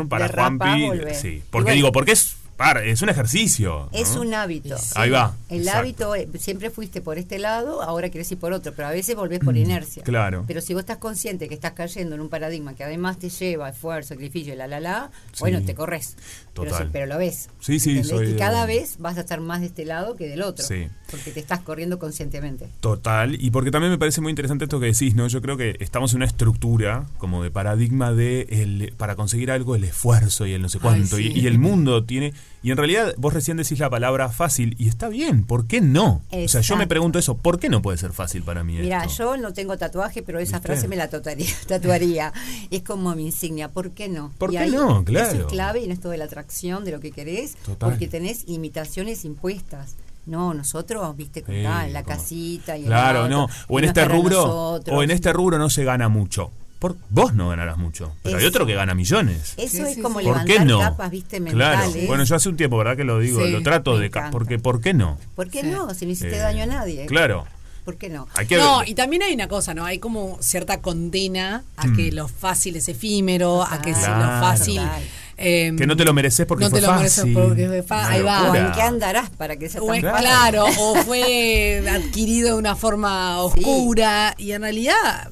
para 0.09 0.29
Juanpi, 0.29 0.91
sí, 1.15 1.43
porque 1.51 1.65
bueno. 1.65 1.75
digo, 1.77 1.93
porque 1.93 2.13
es 2.13 2.37
es 2.85 3.03
un 3.03 3.09
ejercicio. 3.09 3.89
Es 3.93 4.15
¿no? 4.15 4.23
un 4.23 4.35
hábito. 4.35 4.77
Ahí 4.95 5.11
va, 5.11 5.35
El 5.49 5.61
exacto. 5.61 5.79
hábito, 5.81 6.15
eh, 6.15 6.29
siempre 6.39 6.71
fuiste 6.71 7.01
por 7.01 7.19
este 7.19 7.39
lado, 7.39 7.83
ahora 7.83 8.11
querés 8.11 8.31
ir 8.33 8.39
por 8.39 8.53
otro, 8.53 8.73
pero 8.75 8.89
a 8.89 8.91
veces 8.91 9.17
volvés 9.17 9.41
por 9.41 9.57
inercia. 9.57 10.03
Mm, 10.03 10.05
claro. 10.05 10.45
Pero 10.47 10.61
si 10.61 10.75
vos 10.75 10.81
estás 10.81 10.99
consciente 10.99 11.49
que 11.49 11.55
estás 11.55 11.73
cayendo 11.73 12.15
en 12.15 12.21
un 12.21 12.29
paradigma 12.29 12.75
que 12.75 12.85
además 12.85 13.19
te 13.19 13.29
lleva 13.29 13.69
esfuerzo, 13.69 14.11
sacrificio, 14.11 14.55
y 14.55 14.57
la 14.57 14.67
la 14.67 14.81
la, 14.81 15.11
bueno, 15.41 15.63
te 15.63 15.75
corres. 15.75 16.17
Total. 16.53 16.91
pero 16.93 17.07
lo 17.07 17.19
ves. 17.19 17.49
Sí, 17.61 17.81
sí, 17.81 18.05
soy 18.05 18.33
Y 18.33 18.37
cada 18.37 18.67
vez 18.67 18.97
vas 18.99 19.17
a 19.17 19.21
estar 19.21 19.41
más 19.41 19.61
de 19.61 19.67
este 19.69 19.85
lado 19.85 20.17
que 20.17 20.27
del 20.29 20.43
otro. 20.43 20.65
Sí. 20.67 20.87
Porque 21.11 21.31
te 21.31 21.41
estás 21.41 21.61
corriendo 21.61 21.99
conscientemente. 21.99 22.69
Total, 22.81 23.37
y 23.43 23.51
porque 23.51 23.71
también 23.71 23.91
me 23.91 23.99
parece 23.99 24.21
muy 24.21 24.31
interesante 24.31 24.65
esto 24.65 24.79
que 24.81 24.87
decís, 24.87 25.15
¿no? 25.15 25.29
Yo 25.29 25.41
creo 25.41 25.57
que 25.57 25.77
estamos 25.81 26.13
en 26.13 26.17
una 26.19 26.27
estructura 26.27 27.07
como 27.19 27.43
de 27.43 27.51
paradigma 27.51 28.13
de 28.13 28.47
el, 28.51 28.93
para 28.97 29.17
conseguir 29.17 29.51
algo 29.51 29.77
el 29.77 29.85
esfuerzo 29.85 30.47
y 30.47 30.53
el 30.53 30.63
no 30.63 30.69
sé 30.69 30.79
cuánto, 30.79 31.17
Ay, 31.17 31.27
y- 31.29 31.33
sí. 31.33 31.41
y, 31.41 31.47
el 31.47 31.59
mundo 31.59 32.05
tiene... 32.05 32.33
Y 32.65 32.71
en 32.71 32.77
realidad 32.77 33.13
vos 33.19 33.35
recién 33.35 33.57
decís 33.57 33.81
la 33.81 33.91
palabra 33.91 34.29
fácil, 34.29 34.77
y 34.79 34.89
está 34.89 35.09
bien, 35.09 35.45
¿por 35.45 35.67
qué 35.67 35.81
no? 35.81 36.23
O 36.31 36.49
sea, 36.49 36.61
yo 36.61 36.77
me 36.77 36.87
pregunto 36.87 37.19
eso, 37.19 37.37
¿por 37.37 37.59
qué 37.59 37.69
no 37.69 37.83
puede 37.83 37.99
ser 37.99 38.13
fácil 38.13 38.43
para 38.45 38.63
mí 38.63 38.77
Mira, 38.79 39.05
yo 39.07 39.37
no 39.37 39.53
tengo 39.53 39.77
tatuaje, 39.77 40.23
pero 40.23 40.39
esa 40.39 40.59
¿Viste? 40.59 40.69
frase 40.69 40.87
me 40.89 40.95
la 40.97 41.09
tatuaría, 41.09 41.51
tatuaría. 41.67 42.33
Es 42.71 42.83
como 42.85 43.15
mi 43.17 43.27
insignia. 43.27 43.69
¿Por 43.69 43.91
qué 43.91 44.09
no? 44.09 44.33
¿Por 44.39 44.51
Y 44.51 44.53
qué 44.53 44.59
ahí, 44.61 44.71
no? 44.71 44.91
Eso 45.01 45.05
Claro. 45.05 45.39
es 45.41 45.45
clave 45.47 45.85
en 45.85 45.91
esto 45.91 46.09
de 46.11 46.19
la 46.19 46.29
atracción, 46.43 46.85
de 46.85 46.91
lo 46.93 47.01
que 47.01 47.11
querés, 47.13 47.55
Total. 47.65 47.91
porque 47.91 48.09
tenés 48.09 48.45
imitaciones 48.47 49.25
impuestas. 49.25 49.95
No, 50.27 50.55
nosotros, 50.55 51.17
viste, 51.17 51.43
con 51.43 51.55
Sí, 51.55 51.63
tal, 51.63 51.93
la 51.93 52.03
como- 52.05 52.17
casita 52.17 52.77
y 52.77 52.83
el 52.83 52.87
Claro, 52.89 53.21
auto, 53.23 53.31
no. 53.31 53.49
O 53.69 53.79
en 53.79 53.85
este 53.87 54.05
rubro, 54.05 54.37
nosotros. 54.47 54.97
o 54.97 55.03
en 55.03 55.11
este 55.11 55.33
rubro 55.33 55.59
no 55.59 55.69
se 55.71 55.85
gana 55.85 56.09
mucho. 56.09 56.51
Por, 56.79 56.97
vos 57.11 57.33
no 57.35 57.49
ganarás 57.49 57.77
mucho, 57.79 58.13
pero 58.25 58.39
hay 58.39 58.45
otro 58.45 58.67
que 58.67 58.75
gana 58.75 58.93
millones. 58.95 59.55
Eso 59.57 59.77
Sí, 59.77 59.83
es 59.83 59.95
sí, 59.95 60.01
como 60.03 60.19
sí. 60.19 60.25
¿Por 60.27 60.35
levantar 60.35 60.57
qué 60.59 60.65
no? 60.65 60.79
capas, 60.81 61.11
viste, 61.13 61.37
claro. 61.43 61.79
mentales. 61.83 62.07
Bueno, 62.09 62.25
yo 62.25 62.35
hace 62.35 62.49
un 62.49 62.57
tiempo, 62.57 62.77
¿verdad? 62.77 62.97
Que 62.97 63.05
lo 63.05 63.21
digo, 63.21 63.45
Sí, 63.45 63.53
lo 63.53 63.63
trato 63.63 63.99
de... 63.99 64.11
Porque, 64.33 64.59
¿por 64.59 64.81
qué 64.81 64.93
no? 64.93 65.17
¿Por 65.37 65.49
qué 65.49 65.61
Sí. 65.61 65.69
no? 65.69 65.95
Si 65.95 66.07
no 66.07 66.13
hiciste 66.13 66.35
Eh, 66.37 66.41
daño 66.41 66.65
a 66.65 66.67
nadie. 66.67 67.07
Claro. 67.07 67.47
¿Por 67.85 67.97
qué 67.99 68.09
no? 68.09 68.27
Hay 68.37 68.47
que 68.47 68.57
No, 68.57 68.83
y 68.85 68.95
también 68.95 69.23
hay 69.23 69.35
una 69.35 69.47
cosa, 69.49 69.75
¿no? 69.75 69.85
Hay 69.85 69.99
como 69.99 70.39
cierta 70.41 70.81
condena 70.81 71.63
a 71.77 71.93
que 71.93 72.13
lo 72.13 72.27
fácil 72.29 72.77
es 72.77 72.89
efímero, 72.89 73.63
a 73.65 73.81
que 73.83 73.93
si 73.95 74.01
lo 74.03 74.07
Mm. 74.09 74.19
Claro. 74.21 74.41
fácil. 74.47 74.77
Total. 74.77 75.03
Eh, 75.43 75.73
Que 75.77 75.87
no 75.87 75.97
te 75.97 76.05
lo 76.05 76.13
mereces 76.15 76.47
porque 76.47 76.65
no 76.65 76.71
fue 76.71 76.81
te 76.81 76.87
lo 76.87 76.93
mereces 76.95 77.17
fácil. 77.17 77.35
porque 77.35 77.67
fue 77.67 77.83
fa- 77.83 77.99
Una 78.07 78.09
ahí 78.11 78.23
va. 78.23 78.51
O 78.51 78.55
en 78.55 78.73
qué 78.73 78.81
andarás 78.83 79.31
para 79.31 79.57
que 79.57 79.69
sea 79.69 79.83
o 79.83 79.87
tan 79.89 79.97
es- 79.97 80.03
fácil? 80.03 80.21
claro, 80.29 80.65
o 80.79 80.95
fue 81.05 81.85
adquirido 81.91 82.49
de 82.51 82.55
una 82.59 82.77
forma 82.77 83.41
oscura 83.43 84.35
y 84.39 84.53
en 84.53 84.63
realidad, 84.63 85.31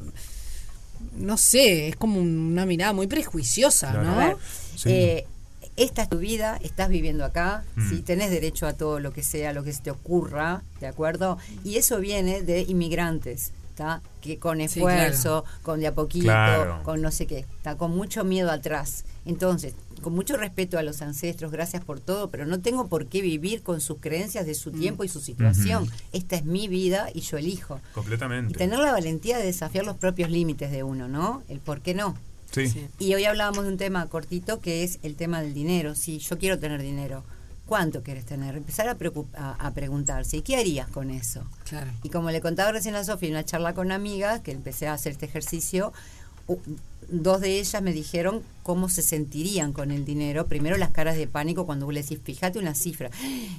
no 1.16 1.36
sé, 1.36 1.88
es 1.88 1.96
como 1.96 2.20
una 2.20 2.66
mirada 2.66 2.92
muy 2.92 3.06
prejuiciosa, 3.06 3.90
Claro. 3.92 4.08
A 4.08 4.12
¿no? 4.12 4.16
ver, 4.18 4.36
Sí. 4.76 4.88
eh, 4.90 5.26
esta 5.76 6.02
es 6.02 6.08
tu 6.08 6.18
vida, 6.18 6.58
estás 6.62 6.88
viviendo 6.88 7.24
acá, 7.24 7.64
Mm. 7.76 7.88
sí, 7.90 8.02
tenés 8.02 8.30
derecho 8.30 8.66
a 8.66 8.74
todo 8.74 9.00
lo 9.00 9.12
que 9.12 9.22
sea, 9.22 9.52
lo 9.52 9.62
que 9.64 9.72
se 9.72 9.80
te 9.82 9.90
ocurra, 9.90 10.62
¿de 10.80 10.86
acuerdo? 10.86 11.38
Y 11.64 11.76
eso 11.76 12.00
viene 12.00 12.42
de 12.42 12.62
inmigrantes, 12.62 13.52
¿está? 13.70 14.02
Que 14.20 14.38
con 14.38 14.58
Sí, 14.58 14.64
esfuerzo, 14.64 15.44
con 15.62 15.80
de 15.80 15.86
a 15.86 15.94
poquito, 15.94 16.24
Claro. 16.26 16.82
con 16.82 17.00
no 17.00 17.10
sé 17.10 17.26
qué, 17.26 17.38
está 17.40 17.76
con 17.76 17.90
mucho 17.96 18.24
miedo 18.24 18.50
atrás. 18.50 19.04
Entonces, 19.26 19.74
con 20.02 20.14
mucho 20.14 20.36
respeto 20.36 20.78
a 20.78 20.82
los 20.82 21.02
ancestros, 21.02 21.50
gracias 21.52 21.84
por 21.84 22.00
todo, 22.00 22.28
pero 22.30 22.46
no 22.46 22.60
tengo 22.60 22.88
por 22.88 23.06
qué 23.06 23.20
vivir 23.20 23.62
con 23.62 23.80
sus 23.80 23.98
creencias 23.98 24.46
de 24.46 24.54
su 24.54 24.70
tiempo 24.72 25.04
y 25.04 25.08
su 25.08 25.20
situación. 25.20 25.88
Esta 26.12 26.36
es 26.36 26.44
mi 26.44 26.68
vida 26.68 27.08
y 27.12 27.20
yo 27.20 27.36
elijo. 27.36 27.80
Completamente. 27.94 28.52
Y 28.52 28.56
tener 28.56 28.78
la 28.78 28.92
valentía 28.92 29.38
de 29.38 29.44
desafiar 29.44 29.84
los 29.84 29.96
propios 29.96 30.30
límites 30.30 30.70
de 30.70 30.82
uno, 30.82 31.06
¿no? 31.08 31.42
El 31.48 31.60
por 31.60 31.80
qué 31.82 31.94
no. 31.94 32.16
Sí. 32.50 32.66
Sí. 32.68 32.86
Y 32.98 33.14
hoy 33.14 33.24
hablábamos 33.26 33.64
de 33.64 33.70
un 33.70 33.76
tema 33.78 34.04
cortito 34.06 34.58
que 34.60 34.82
es 34.84 34.98
el 35.02 35.14
tema 35.16 35.40
del 35.42 35.54
dinero. 35.54 35.94
Si 35.94 36.18
yo 36.18 36.36
quiero 36.38 36.58
tener 36.58 36.80
dinero, 36.82 37.22
¿cuánto 37.70 38.02
quieres 38.02 38.26
tener? 38.26 38.56
Empezar 38.56 38.88
a, 38.88 38.96
a, 39.34 39.52
a 39.52 39.74
preguntarse, 39.74 40.38
¿y 40.38 40.42
qué 40.42 40.56
harías 40.56 40.88
con 40.88 41.08
eso? 41.08 41.44
Claro. 41.68 41.88
Y 42.02 42.08
como 42.08 42.32
le 42.32 42.40
contaba 42.40 42.72
recién 42.72 42.96
a 42.96 43.04
Sofía 43.04 43.28
en 43.28 43.36
una 43.36 43.44
charla 43.44 43.74
con 43.74 43.92
amigas, 43.92 44.40
que 44.40 44.50
empecé 44.50 44.88
a 44.88 44.94
hacer 44.94 45.12
este 45.12 45.26
ejercicio, 45.26 45.92
dos 47.08 47.40
de 47.40 47.60
ellas 47.60 47.80
me 47.80 47.92
dijeron 47.92 48.42
cómo 48.64 48.88
se 48.88 49.02
sentirían 49.02 49.72
con 49.72 49.92
el 49.92 50.04
dinero. 50.04 50.48
Primero 50.48 50.78
las 50.78 50.90
caras 50.90 51.16
de 51.16 51.28
pánico 51.28 51.64
cuando 51.64 51.86
vos 51.86 51.94
le 51.94 52.02
decís, 52.02 52.18
fíjate 52.24 52.58
una 52.58 52.74
cifra, 52.74 53.08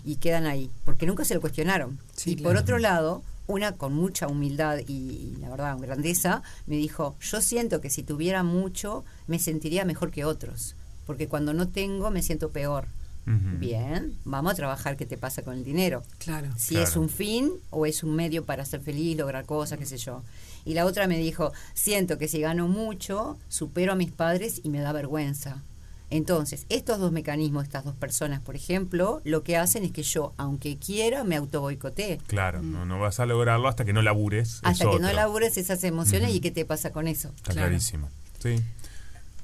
y 0.03 0.18
quedan 0.18 0.46
ahí, 0.46 0.70
porque 0.84 1.06
nunca 1.06 1.24
se 1.24 1.34
lo 1.34 1.39
cuestionaron. 1.39 1.98
Sí, 2.13 2.32
y 2.32 2.36
claro. 2.36 2.50
por 2.50 2.62
otro 2.62 2.80
lado, 2.80 3.24
una 3.48 3.77
con 3.77 3.94
mucha 3.94 4.27
humildad 4.27 4.80
y, 4.89 4.91
y, 4.91 5.38
la 5.39 5.48
verdad, 5.48 5.77
grandeza, 5.80 6.44
me 6.68 6.75
dijo, 6.75 7.15
yo 7.22 7.39
siento 7.39 7.80
que 7.80 7.89
si 7.89 8.03
tuviera 8.03 8.44
mucho, 8.44 9.06
me 9.27 9.39
sentiría 9.39 9.86
mejor 9.86 10.12
que 10.12 10.25
otros, 10.25 10.75
porque 11.06 11.30
cuando 11.30 11.53
no 11.53 11.70
tengo 11.70 12.12
me 12.12 12.22
siento 12.22 12.50
peor. 12.50 12.88
Bien, 13.25 14.16
vamos 14.25 14.54
a 14.54 14.56
trabajar 14.56 14.98
qué 14.98 15.06
te 15.06 15.18
pasa 15.18 15.42
con 15.44 15.54
el 15.56 15.63
dinero 15.63 16.04
Claro. 16.18 16.50
si 16.58 16.75
Claro. 16.75 16.90
es 16.90 16.96
un 16.96 17.08
fin 17.10 17.51
o 17.70 17.86
es 17.86 18.04
un 18.04 18.16
medio 18.16 18.46
para 18.46 18.66
ser 18.66 18.82
feliz, 18.82 19.16
lograr 19.18 19.46
cosas, 19.46 19.78
qué 19.80 19.86
sé 19.86 19.98
yo. 19.98 20.24
Y 20.66 20.74
la 20.74 20.86
otra 20.86 21.08
me 21.08 21.18
dijo, 21.18 21.51
siento 21.74 22.18
que 22.18 22.28
si 22.28 22.42
gano 22.42 22.68
mucho, 22.68 23.38
supero 23.48 23.94
a 23.94 23.96
mis 23.96 24.12
padres 24.12 24.62
y 24.63 24.70
me 24.70 24.80
da 24.82 24.92
vergüenza. 24.92 25.62
Entonces, 26.10 26.66
estos 26.68 27.00
dos 27.00 27.13
mecanismos, 27.13 27.63
estas 27.63 27.86
dos 27.86 27.96
personas, 27.96 28.42
por 28.42 28.56
ejemplo, 28.58 29.22
lo 29.24 29.44
que 29.44 29.56
hacen 29.56 29.86
es 29.86 29.92
que 29.94 30.04
yo, 30.04 30.34
aunque 30.36 30.75
quiera, 30.78 31.24
me 31.24 31.38
auto 31.38 31.62
boicotee. 31.62 32.18
Claro, 32.28 32.62
no, 32.62 32.86
no 32.86 33.00
vas 33.00 33.20
a 33.22 33.25
lograrlo 33.25 33.70
hasta 33.70 33.86
que 33.86 33.94
no 33.94 34.01
labures. 34.01 34.56
es 34.56 34.60
Hasta 34.63 34.90
que 34.90 35.00
no 35.00 35.13
labures 35.13 35.56
esas 35.58 35.84
emociones 35.86 36.36
y 36.36 36.42
qué 36.42 36.51
te 36.51 36.66
pasa 36.66 36.92
con 36.92 37.08
eso. 37.08 37.30
Está 37.30 37.54
Claro. 37.54 37.70
clarísimo. 37.70 38.10
Sí. 38.40 38.56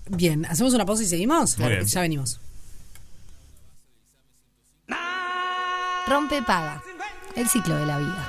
Bien, 0.10 0.46
¿hacemos 0.46 0.74
una 0.74 0.86
pausa 0.86 1.04
y 1.04 1.06
seguimos? 1.06 1.58
Muy 1.58 1.70
bien. 1.70 1.86
Ya 1.86 2.02
venimos. 2.02 2.42
Rompe 6.08 6.42
paga. 6.42 6.82
El 7.36 7.50
ciclo 7.50 7.76
de 7.76 7.86
la 7.86 7.98
vida. 7.98 8.28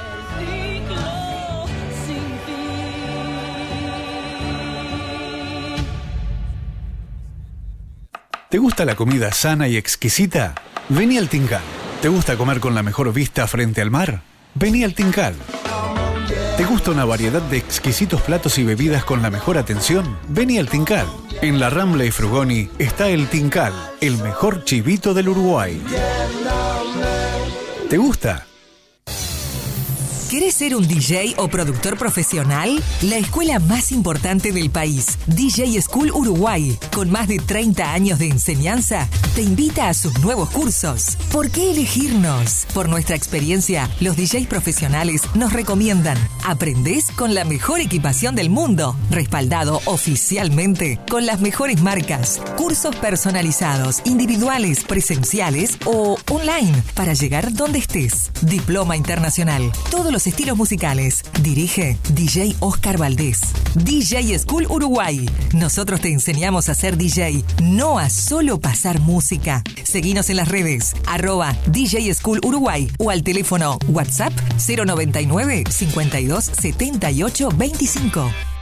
¿Te 8.50 8.58
gusta 8.58 8.85
la 8.85 8.97
comida 8.97 9.30
sana 9.30 9.68
y 9.68 9.76
exquisita? 9.76 10.54
Vení 10.88 11.18
al 11.18 11.28
Tincal. 11.28 11.61
¿Te 12.02 12.08
gusta 12.08 12.37
comer 12.37 12.58
con 12.58 12.75
la 12.75 12.82
mejor 12.82 13.12
vista 13.12 13.47
frente 13.47 13.80
al 13.80 13.90
mar? 13.90 14.23
Vení 14.54 14.82
al 14.82 14.94
Tincal. 14.94 15.37
¿Te 16.56 16.64
gusta 16.64 16.90
una 16.90 17.04
variedad 17.04 17.42
de 17.42 17.58
exquisitos 17.58 18.23
platos 18.23 18.58
y 18.58 18.64
bebidas 18.64 19.04
con 19.04 19.23
la 19.23 19.30
mejor 19.30 19.56
atención? 19.56 20.18
Vení 20.28 20.58
al 20.58 20.68
Tincal. 20.68 21.06
En 21.42 21.61
la 21.61 21.70
Rambla 21.70 22.04
y 22.04 22.11
Frugoni 22.11 22.68
está 22.78 23.08
el 23.08 23.28
Tincal, 23.28 23.73
el 24.00 24.18
mejor 24.18 24.64
chivito 24.64 25.14
del 25.14 25.28
Uruguay. 25.28 25.80
¿Te 27.88 27.97
gusta? 27.97 28.48
¿Querés 30.28 30.56
ser 30.56 30.76
un 30.76 30.87
DJ 30.87 31.37
o 31.38 31.49
productor 31.49 31.97
profesional? 31.97 32.82
La 33.00 33.16
escuela 33.16 33.58
más 33.61 33.90
importante 33.92 34.52
del 34.52 34.68
país, 34.68 35.18
DJ 35.26 35.80
School 35.80 36.11
Uruguay, 36.11 36.78
con 36.94 37.11
más 37.11 37.28
de 37.28 37.38
30 37.38 37.94
años 37.94 38.18
de 38.18 38.28
enseñanza, 38.28 39.08
te 39.35 39.40
invita 39.40 39.88
a 39.88 39.94
sus 39.94 40.18
nuevos 40.18 40.50
cursos. 40.50 41.16
¿Por 41.32 41.50
qué 41.50 41.70
elegirnos? 41.70 42.66
Por 42.75 42.90
nuestra 42.90 43.16
experiencia, 43.16 43.88
los 44.00 44.18
DJs 44.18 44.49
profesionales 44.49 45.23
nos 45.35 45.54
recomiendan. 45.54 46.18
Aprendés 46.44 47.11
con 47.11 47.35
la 47.35 47.47
mejor 47.47 47.80
equipación 47.80 48.35
del 48.35 48.50
mundo, 48.50 48.97
respaldado 49.11 49.80
oficialmente 49.87 51.00
con 51.08 51.25
las 51.25 51.40
mejores 51.40 51.80
marcas. 51.80 52.38
Cursos 52.58 52.94
personalizados, 52.97 54.02
individuales, 54.04 54.85
presenciales 54.85 55.78
o 55.87 56.18
online 56.30 56.82
para 56.94 57.14
llegar 57.14 57.54
donde 57.54 57.78
estés. 57.78 58.30
Diploma 58.42 58.94
internacional. 58.94 59.73
Todos 59.90 60.12
los 60.12 60.18
estilos 60.27 60.57
musicales. 60.57 61.23
Dirige 61.43 61.97
DJ 62.11 62.57
Oscar 62.61 62.99
Valdés. 62.99 63.41
DJ 63.75 64.39
School 64.39 64.67
Uruguay. 64.69 65.29
Nosotros 65.55 66.01
te 66.01 66.13
enseñamos 66.13 66.69
a 66.69 66.75
ser 66.75 66.97
DJ, 66.97 67.45
no 67.63 67.99
a 67.99 68.11
solo 68.11 68.61
pasar 68.61 69.01
música. 69.01 69.63
Seguinos 69.85 70.31
en 70.31 70.37
las 70.37 70.49
redes, 70.49 70.95
arroba 71.07 71.57
DJ 71.67 72.13
School 72.15 72.41
Uruguay 72.45 72.91
o 72.99 73.11
al 73.11 73.23
teléfono 73.23 73.79
WhatsApp 73.89 74.33
099 74.59 75.65
52 75.71 76.45
78 76.45 77.49
25. 77.57 78.58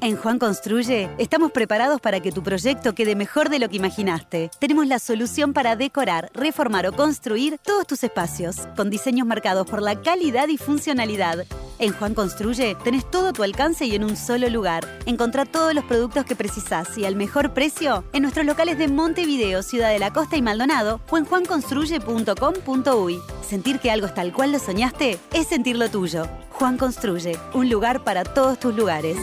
En 0.00 0.16
Juan 0.16 0.38
Construye 0.38 1.08
estamos 1.18 1.52
preparados 1.52 2.00
para 2.00 2.20
que 2.20 2.32
tu 2.32 2.42
proyecto 2.42 2.94
quede 2.94 3.16
mejor 3.16 3.48
de 3.48 3.58
lo 3.58 3.68
que 3.68 3.76
imaginaste. 3.76 4.50
Tenemos 4.58 4.86
la 4.86 4.98
solución 4.98 5.52
para 5.52 5.74
decorar, 5.76 6.30
reformar 6.34 6.86
o 6.86 6.92
construir 6.92 7.58
todos 7.58 7.86
tus 7.86 8.04
espacios, 8.04 8.56
con 8.76 8.90
diseños 8.90 9.26
marcados 9.26 9.66
por 9.66 9.80
la 9.82 10.00
calidad 10.00 10.48
y 10.48 10.58
funcionalidad. 10.58 11.46
En 11.78 11.92
Juan 11.92 12.14
Construye 12.14 12.76
tenés 12.84 13.10
todo 13.10 13.28
a 13.28 13.32
tu 13.32 13.42
alcance 13.42 13.86
y 13.86 13.94
en 13.94 14.04
un 14.04 14.16
solo 14.16 14.48
lugar. 14.48 14.86
Encontrá 15.06 15.44
todos 15.44 15.74
los 15.74 15.84
productos 15.84 16.24
que 16.24 16.36
precisás 16.36 16.96
y 16.98 17.04
al 17.04 17.16
mejor 17.16 17.54
precio 17.54 18.04
en 18.12 18.22
nuestros 18.22 18.46
locales 18.46 18.78
de 18.78 18.88
Montevideo, 18.88 19.62
Ciudad 19.62 19.90
de 19.90 19.98
la 19.98 20.12
Costa 20.12 20.36
y 20.36 20.42
Maldonado 20.42 21.00
o 21.10 21.16
en 21.16 21.24
juanconstruye.com.uy. 21.24 23.20
Sentir 23.46 23.78
que 23.78 23.90
algo 23.90 24.06
es 24.06 24.14
tal 24.14 24.32
cual 24.32 24.52
lo 24.52 24.58
soñaste 24.58 25.18
es 25.32 25.46
sentir 25.46 25.76
lo 25.76 25.88
tuyo. 25.90 26.26
Juan 26.50 26.78
Construye, 26.78 27.38
un 27.54 27.68
lugar 27.68 28.04
para 28.04 28.24
todos 28.24 28.58
tus 28.58 28.74
lugares. 28.74 29.16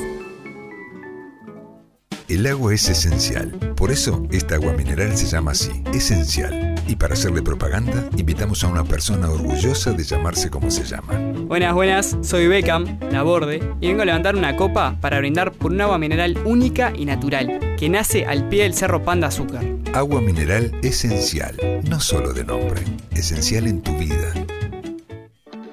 El 2.30 2.48
agua 2.48 2.74
es 2.74 2.88
esencial. 2.88 3.51
Por 3.75 3.92
eso, 3.92 4.25
esta 4.32 4.56
agua 4.56 4.74
mineral 4.74 5.15
se 5.18 5.27
llama 5.27 5.51
así, 5.51 5.84
esencial. 5.94 6.75
Y 6.88 6.96
para 6.96 7.13
hacerle 7.15 7.42
propaganda, 7.42 8.10
invitamos 8.18 8.63
a 8.63 8.68
una 8.68 8.84
persona 8.86 9.30
orgullosa 9.30 9.92
de 9.92 10.03
llamarse 10.03 10.50
como 10.50 10.72
se 10.72 10.86
llama. 10.86 11.13
Buenas, 11.48 11.74
buenas, 11.74 12.18
soy 12.22 12.48
Beckham, 12.48 12.98
la 13.12 13.24
borde, 13.24 13.62
y 13.82 13.88
vengo 13.88 14.03
a 14.03 14.06
levantar 14.06 14.36
una 14.36 14.56
copa 14.56 14.98
para 15.01 15.20
brindar 15.20 15.51
por 15.51 15.72
un 15.74 15.82
agua 15.82 15.98
mineral 15.98 16.38
única 16.46 16.94
y 16.96 17.06
natural, 17.06 17.75
que 17.77 17.89
nace 17.89 18.25
al 18.25 18.48
pie 18.48 18.63
del 18.63 18.74
Cerro 18.74 19.03
Panda 19.03 19.27
Azúcar. 19.27 19.65
Agua 19.94 20.22
mineral 20.22 20.72
esencial, 20.82 21.58
no 21.84 22.00
solo 22.00 22.34
de 22.34 22.46
nombre, 22.46 22.82
esencial 23.12 23.68
en 23.68 23.82
tu 23.82 23.96
vida. 23.98 24.34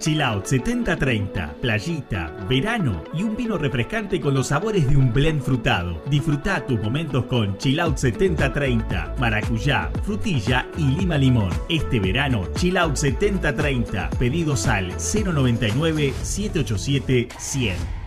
Chill 0.00 0.22
Out 0.22 0.46
7030, 0.46 1.56
playita, 1.60 2.34
verano 2.48 3.04
y 3.12 3.22
un 3.22 3.36
vino 3.36 3.58
refrescante 3.58 4.18
con 4.18 4.32
los 4.32 4.46
sabores 4.46 4.88
de 4.88 4.96
un 4.96 5.12
blend 5.12 5.42
frutado. 5.42 6.02
Disfruta 6.08 6.64
tus 6.64 6.80
momentos 6.80 7.26
con 7.26 7.58
Chill 7.58 7.78
Out 7.78 7.98
7030, 7.98 9.16
maracuyá, 9.18 9.90
frutilla 10.02 10.66
y 10.78 10.84
lima 10.96 11.18
limón. 11.18 11.50
Este 11.68 12.00
verano, 12.00 12.48
Chill 12.54 12.78
Out 12.78 12.96
7030, 12.96 14.08
pedidos 14.18 14.66
al 14.66 14.88
099 14.88 16.14
787 16.22 17.28
100. 17.38 17.99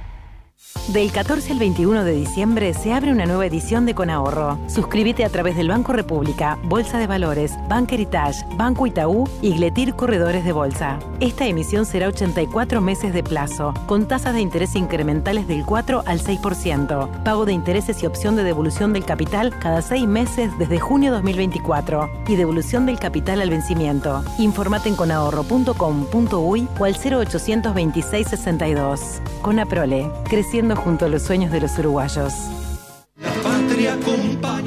Del 0.89 1.13
14 1.13 1.53
al 1.53 1.59
21 1.59 2.03
de 2.03 2.11
diciembre 2.11 2.73
se 2.73 2.91
abre 2.93 3.11
una 3.11 3.25
nueva 3.25 3.45
edición 3.45 3.85
de 3.85 3.95
Conahorro. 3.95 4.59
Suscríbete 4.67 5.23
a 5.23 5.29
través 5.29 5.55
del 5.55 5.69
Banco 5.69 5.93
República, 5.93 6.59
Bolsa 6.65 6.99
de 6.99 7.07
Valores, 7.07 7.53
Bank 7.69 7.93
Heritage, 7.93 8.45
Banco 8.57 8.85
Itaú 8.85 9.23
y 9.41 9.53
Gletir 9.53 9.95
Corredores 9.95 10.43
de 10.43 10.51
Bolsa. 10.51 10.99
Esta 11.21 11.47
emisión 11.47 11.85
será 11.85 12.09
84 12.09 12.81
meses 12.81 13.13
de 13.13 13.23
plazo, 13.23 13.73
con 13.85 14.09
tasas 14.09 14.33
de 14.33 14.41
interés 14.41 14.75
incrementales 14.75 15.47
del 15.47 15.63
4 15.65 16.03
al 16.05 16.19
6%, 16.19 17.23
pago 17.23 17.45
de 17.45 17.53
intereses 17.53 18.03
y 18.03 18.05
opción 18.05 18.35
de 18.35 18.43
devolución 18.43 18.91
del 18.91 19.05
capital 19.05 19.57
cada 19.59 19.81
seis 19.81 20.05
meses 20.05 20.51
desde 20.59 20.79
junio 20.79 21.13
2024 21.13 22.09
y 22.27 22.35
devolución 22.35 22.85
del 22.85 22.99
capital 22.99 23.41
al 23.41 23.49
vencimiento. 23.49 24.21
Informate 24.37 24.89
en 24.89 24.95
conahorro.com.uy 24.95 26.67
o 26.77 26.85
al 26.85 26.93
0826 26.93 28.27
62. 28.27 29.21
Conaprole, 29.41 30.09
creciendo 30.29 30.62
junto 30.71 31.05
a 31.05 31.09
los 31.09 31.21
sueños 31.21 31.51
de 31.51 31.61
los 31.61 31.77
uruguayos. 31.77 32.33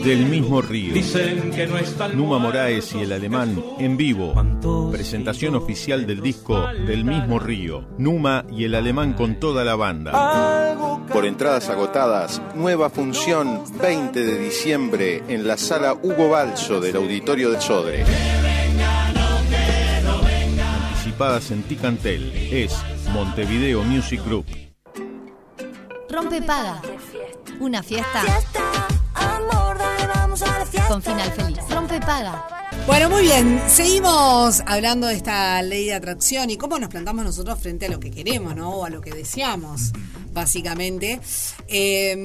Del 0.04 0.26
mismo 0.26 0.60
río. 0.60 0.92
Dicen 0.92 1.50
que 1.50 1.66
no 1.66 1.76
Numa 2.14 2.38
Moraes 2.38 2.94
y 2.94 3.00
el 3.00 3.12
alemán 3.12 3.62
en 3.78 3.96
vivo. 3.96 4.34
Presentación 4.92 5.54
oficial 5.54 6.06
del 6.06 6.20
disco 6.20 6.66
Del 6.86 7.04
mismo 7.04 7.38
río. 7.38 7.88
Numa 7.98 8.44
y 8.50 8.64
el 8.64 8.74
alemán 8.74 9.14
con 9.14 9.40
toda 9.40 9.64
la 9.64 9.74
banda. 9.74 11.06
Por 11.12 11.24
entradas 11.24 11.70
agotadas, 11.70 12.42
nueva 12.54 12.90
función 12.90 13.62
20 13.80 14.24
de 14.24 14.38
diciembre 14.38 15.22
en 15.28 15.46
la 15.48 15.56
sala 15.56 15.94
Hugo 15.94 16.28
Balso 16.28 16.80
del 16.80 16.96
Auditorio 16.96 17.50
de 17.50 17.60
Sodre. 17.60 18.04
Anticipadas 20.84 21.50
en 21.50 21.62
Ticantel. 21.62 22.32
Es 22.52 22.76
Montevideo 23.12 23.82
Music 23.82 24.20
Group. 24.24 24.65
Rompe 26.16 26.40
Paga. 26.40 26.80
Una 27.60 27.82
fiesta. 27.82 28.24
Con 30.88 31.02
final 31.02 31.30
feliz. 31.32 31.58
Rompe 31.68 32.00
Paga. 32.00 32.70
Bueno, 32.86 33.10
muy 33.10 33.24
bien. 33.24 33.60
Seguimos 33.68 34.62
hablando 34.64 35.08
de 35.08 35.14
esta 35.14 35.60
ley 35.60 35.84
de 35.84 35.92
atracción 35.92 36.48
y 36.48 36.56
cómo 36.56 36.78
nos 36.78 36.88
plantamos 36.88 37.22
nosotros 37.22 37.60
frente 37.60 37.84
a 37.84 37.90
lo 37.90 38.00
que 38.00 38.10
queremos, 38.10 38.56
¿no? 38.56 38.70
O 38.70 38.86
a 38.86 38.88
lo 38.88 39.02
que 39.02 39.10
deseamos, 39.10 39.92
básicamente. 40.32 41.20
Eh, 41.68 42.16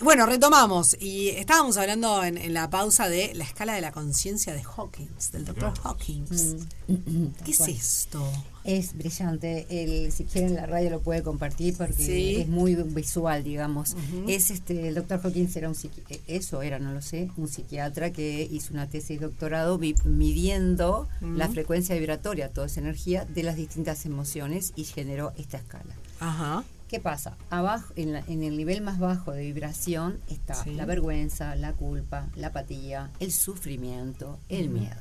bueno, 0.00 0.24
retomamos. 0.24 0.96
Y 0.98 1.28
estábamos 1.28 1.76
hablando 1.76 2.24
en, 2.24 2.38
en, 2.38 2.54
la 2.54 2.70
pausa 2.70 3.10
de 3.10 3.34
la 3.34 3.44
escala 3.44 3.74
de 3.74 3.82
la 3.82 3.92
conciencia 3.92 4.54
de 4.54 4.62
Hawkins, 4.62 5.32
del 5.32 5.44
doctor 5.44 5.74
Hawkins. 5.84 6.56
Mm. 6.86 7.26
¿Qué 7.44 7.50
es 7.50 7.60
esto? 7.60 8.26
Es 8.64 8.96
brillante. 8.96 9.66
El, 9.70 10.12
si 10.12 10.24
quieren 10.24 10.54
la 10.54 10.66
radio 10.66 10.90
lo 10.90 11.00
puede 11.00 11.22
compartir 11.22 11.76
porque 11.76 11.92
Sí. 11.94 12.36
es 12.36 12.48
muy 12.48 12.74
visual, 12.74 13.42
digamos. 13.44 13.96
Es 14.26 14.50
este, 14.50 14.88
el 14.88 14.94
doctor 14.94 15.20
Hawkins 15.24 15.56
era 15.56 15.68
un 15.68 15.74
eh, 16.10 16.20
eso 16.26 16.60
era, 16.62 16.78
no 16.78 16.92
lo 16.92 17.00
sé, 17.00 17.30
un 17.36 17.48
psiquiatra 17.48 18.12
que 18.12 18.46
hizo 18.50 18.72
una 18.74 18.86
tesis 18.86 19.20
de 19.20 19.26
doctorado 19.26 19.78
midiendo 19.78 21.08
la 21.20 21.48
frecuencia 21.48 21.94
vibratoria, 21.94 22.50
toda 22.50 22.66
esa 22.66 22.80
energía 22.80 23.24
de 23.24 23.42
las 23.42 23.56
distintas 23.56 24.04
emociones 24.06 24.72
y 24.76 24.84
generó 24.84 25.32
esta 25.38 25.56
escala. 25.58 25.94
Ajá. 26.20 26.64
¿Qué 26.88 27.00
pasa? 27.00 27.36
Abajo, 27.50 27.92
en, 27.96 28.12
la- 28.14 28.24
en 28.28 28.42
el 28.42 28.56
nivel 28.56 28.80
más 28.80 28.98
bajo 28.98 29.32
de 29.32 29.42
vibración 29.44 30.18
está 30.30 30.54
Sí. 30.64 30.70
la 30.74 30.86
vergüenza, 30.86 31.54
la 31.54 31.72
culpa, 31.74 32.28
la 32.34 32.46
apatía, 32.48 33.10
el 33.20 33.30
sufrimiento, 33.32 34.38
el 34.48 34.70
miedo. 34.70 34.96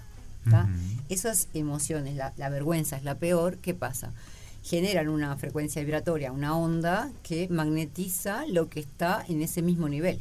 ¿Tá? 0.50 0.70
Esas 1.10 1.48
emociones, 1.54 2.16
la, 2.16 2.34
la 2.38 2.50
vergüenza 2.50 2.98
es 2.98 3.04
la 3.04 3.16
peor, 3.16 3.58
¿qué 3.58 3.74
pasa? 3.74 4.14
Generan 4.64 5.08
una 5.08 5.36
frecuencia 5.38 5.82
vibratoria, 5.82 6.32
una 6.32 6.58
onda 6.58 7.10
que 7.24 7.48
magnetiza 7.50 8.46
lo 8.48 8.70
que 8.70 8.82
está 8.82 9.24
en 9.30 9.42
ese 9.42 9.62
mismo 9.62 9.88
nivel. 9.88 10.20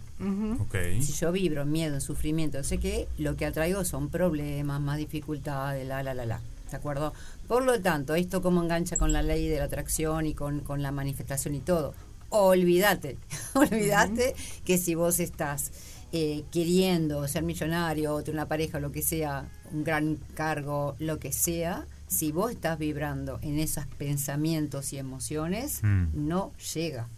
Si 1.03 1.13
yo 1.15 1.33
vibro 1.33 1.63
en 1.63 1.73
miedo, 1.73 1.95
en 1.95 2.01
sufrimiento, 2.01 2.59
no 2.59 2.65
sé 2.65 2.79
qué, 2.79 3.09
lo 3.19 3.37
que 3.37 3.47
atraigo 3.47 3.85
son 3.85 4.09
problemas, 4.09 4.81
más 4.81 4.99
dificultades, 4.99 5.87
la, 5.87 6.03
la, 6.03 6.15
la, 6.15 6.27
la. 6.27 6.41
¿De 6.71 6.77
acuerdo? 6.77 7.13
Por 7.49 7.65
lo 7.65 7.81
tanto, 7.81 8.15
esto 8.15 8.43
como 8.43 8.63
engancha 8.63 8.97
con 8.97 9.13
la 9.13 9.23
ley 9.23 9.49
de 9.49 9.59
la 9.59 9.65
atracción 9.65 10.27
y 10.27 10.35
con, 10.35 10.61
con 10.61 10.83
la 10.83 10.93
manifestación 10.93 11.55
y 11.55 11.61
todo. 11.61 11.95
Olvídate, 12.29 13.19
olvídate 13.55 14.35
que 14.65 14.79
si 14.79 14.95
vos 14.95 15.21
estás 15.21 15.71
eh, 16.13 16.45
queriendo 16.51 17.27
ser 17.29 17.43
millonario, 17.43 18.15
o 18.15 18.23
tener 18.23 18.37
una 18.37 18.49
pareja, 18.49 18.81
lo 18.81 18.93
que 18.93 19.03
sea, 19.03 19.49
un 19.73 19.85
gran 19.85 20.17
cargo, 20.35 20.97
lo 20.99 21.19
que 21.19 21.33
sea, 21.33 21.87
si 22.09 22.33
vos 22.33 22.51
estás 22.53 22.79
vibrando 22.79 23.39
en 23.43 23.59
esos 23.59 23.87
pensamientos 23.99 24.93
y 24.93 24.99
emociones, 24.99 25.81
Mm. 25.83 26.29
no 26.29 26.53
llega. 26.75 27.09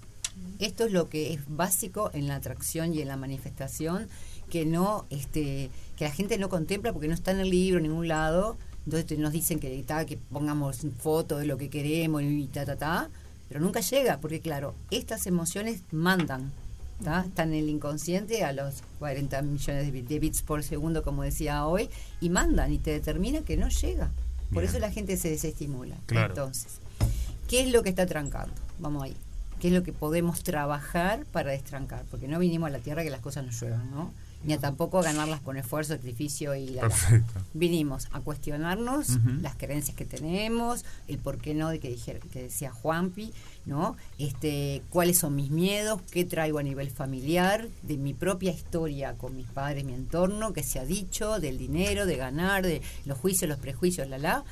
Esto 0.59 0.85
es 0.87 0.93
lo 0.93 1.09
que 1.09 1.33
es 1.35 1.41
básico 1.49 2.11
en 2.15 2.29
la 2.29 2.37
atracción 2.37 2.95
y 2.95 3.01
en 3.03 3.09
la 3.09 3.17
manifestación, 3.17 4.09
que 4.51 4.65
no, 4.65 5.05
este, 5.11 5.71
que 5.97 6.05
la 6.05 6.11
gente 6.11 6.39
no 6.39 6.49
contempla 6.49 6.93
porque 6.93 7.09
no 7.09 7.15
está 7.15 7.33
en 7.33 7.41
el 7.41 7.51
libro 7.51 7.79
en 7.79 7.85
ningún 7.85 8.09
lado. 8.09 8.57
Entonces 8.87 9.19
nos 9.19 9.33
dicen 9.33 9.59
que, 9.61 9.83
ta, 9.83 10.07
que 10.07 10.17
pongamos 10.17 10.79
fotos 10.99 11.41
de 11.41 11.47
lo 11.47 11.59
que 11.59 11.69
queremos 11.69 12.23
y 12.23 12.47
ta 12.47 12.65
ta 12.65 12.77
ta, 12.77 13.11
pero 13.49 13.61
nunca 13.61 13.81
llega, 13.81 14.19
porque 14.21 14.41
claro, 14.41 14.75
estas 14.91 15.27
emociones 15.27 15.83
mandan. 15.91 16.53
¿Tá? 17.03 17.25
Están 17.27 17.53
en 17.53 17.61
el 17.65 17.69
inconsciente 17.69 18.45
a 18.45 18.53
los 18.53 18.83
40 18.99 19.43
millones 19.43 19.87
de, 19.87 19.93
bit- 19.93 20.07
de 20.09 20.19
bits 20.19 20.43
por 20.43 20.63
segundo, 20.63 21.03
como 21.03 21.23
decía 21.23 21.67
hoy, 21.67 21.89
y 22.21 22.31
mandan 22.31 22.73
y 22.73 22.79
te 22.79 22.91
determina 22.93 23.41
que 23.43 23.57
no 23.57 23.69
llega. 23.69 24.11
Por 24.53 24.63
Bien. 24.63 24.71
eso 24.71 24.79
la 24.79 24.91
gente 24.91 25.17
se 25.17 25.31
desestimula. 25.31 25.97
Claro. 26.07 26.29
Entonces, 26.35 26.79
¿qué 27.49 27.61
es 27.63 27.73
lo 27.73 27.83
que 27.83 27.91
está 27.91 28.07
trancando? 28.07 28.55
Vamos 28.79 29.03
ahí. 29.03 29.17
¿Qué 29.61 29.69
es 29.69 29.75
lo 29.75 29.83
que 29.83 29.93
podemos 29.93 30.43
trabajar 30.45 31.25
para 31.33 31.51
destrancar? 31.51 32.05
Porque 32.11 32.29
no 32.29 32.39
vinimos 32.39 32.69
a 32.69 32.71
la 32.71 32.79
tierra 32.79 33.03
que 33.03 33.11
las 33.11 33.21
cosas 33.21 33.45
nos 33.45 33.61
lluevan, 33.61 33.91
¿no? 33.91 34.13
Ni 34.45 34.53
a 34.53 34.59
tampoco 34.59 35.01
a 35.01 35.03
ganarlas 35.03 35.41
con 35.41 35.57
esfuerzo, 35.57 35.95
sacrificio 35.95 36.55
y 36.55 36.69
la, 36.69 36.83
la. 36.83 36.89
Perfecto. 36.89 37.41
Vinimos 37.55 38.07
a 38.13 38.21
cuestionarnos 38.21 39.09
las 39.43 39.57
creencias 39.57 39.97
que 39.97 40.05
tenemos, 40.05 40.85
el 41.09 41.19
por 41.19 41.39
qué 41.39 41.55
no 41.55 41.71
de 41.71 41.81
que, 41.81 41.91
dijera- 41.91 42.21
que 42.21 42.43
decía 42.45 42.71
Juanpi, 42.71 43.33
¿no? 43.67 43.97
Este, 44.17 44.83
cuáles 44.91 45.19
son 45.19 45.35
mis 45.35 45.51
miedos, 45.51 46.01
qué 46.13 46.25
traigo 46.25 46.61
a 46.61 46.63
nivel 46.63 46.89
familiar, 46.91 47.69
de 47.83 47.97
mi 47.97 48.15
propia 48.15 48.53
historia 48.53 49.15
con 49.15 49.37
mis 49.37 49.49
padres, 49.49 49.85
mi 49.85 49.93
entorno, 49.95 50.53
que 50.53 50.63
se 50.63 50.79
ha 50.79 50.85
dicho, 50.85 51.41
del 51.41 51.59
dinero, 51.59 52.07
de 52.07 52.17
ganar, 52.17 52.65
de 52.65 52.81
los 53.07 53.19
juicios, 53.19 53.49
los 53.49 53.59
prejuicios, 53.59 54.09
la 54.09 54.19
la. 54.19 54.45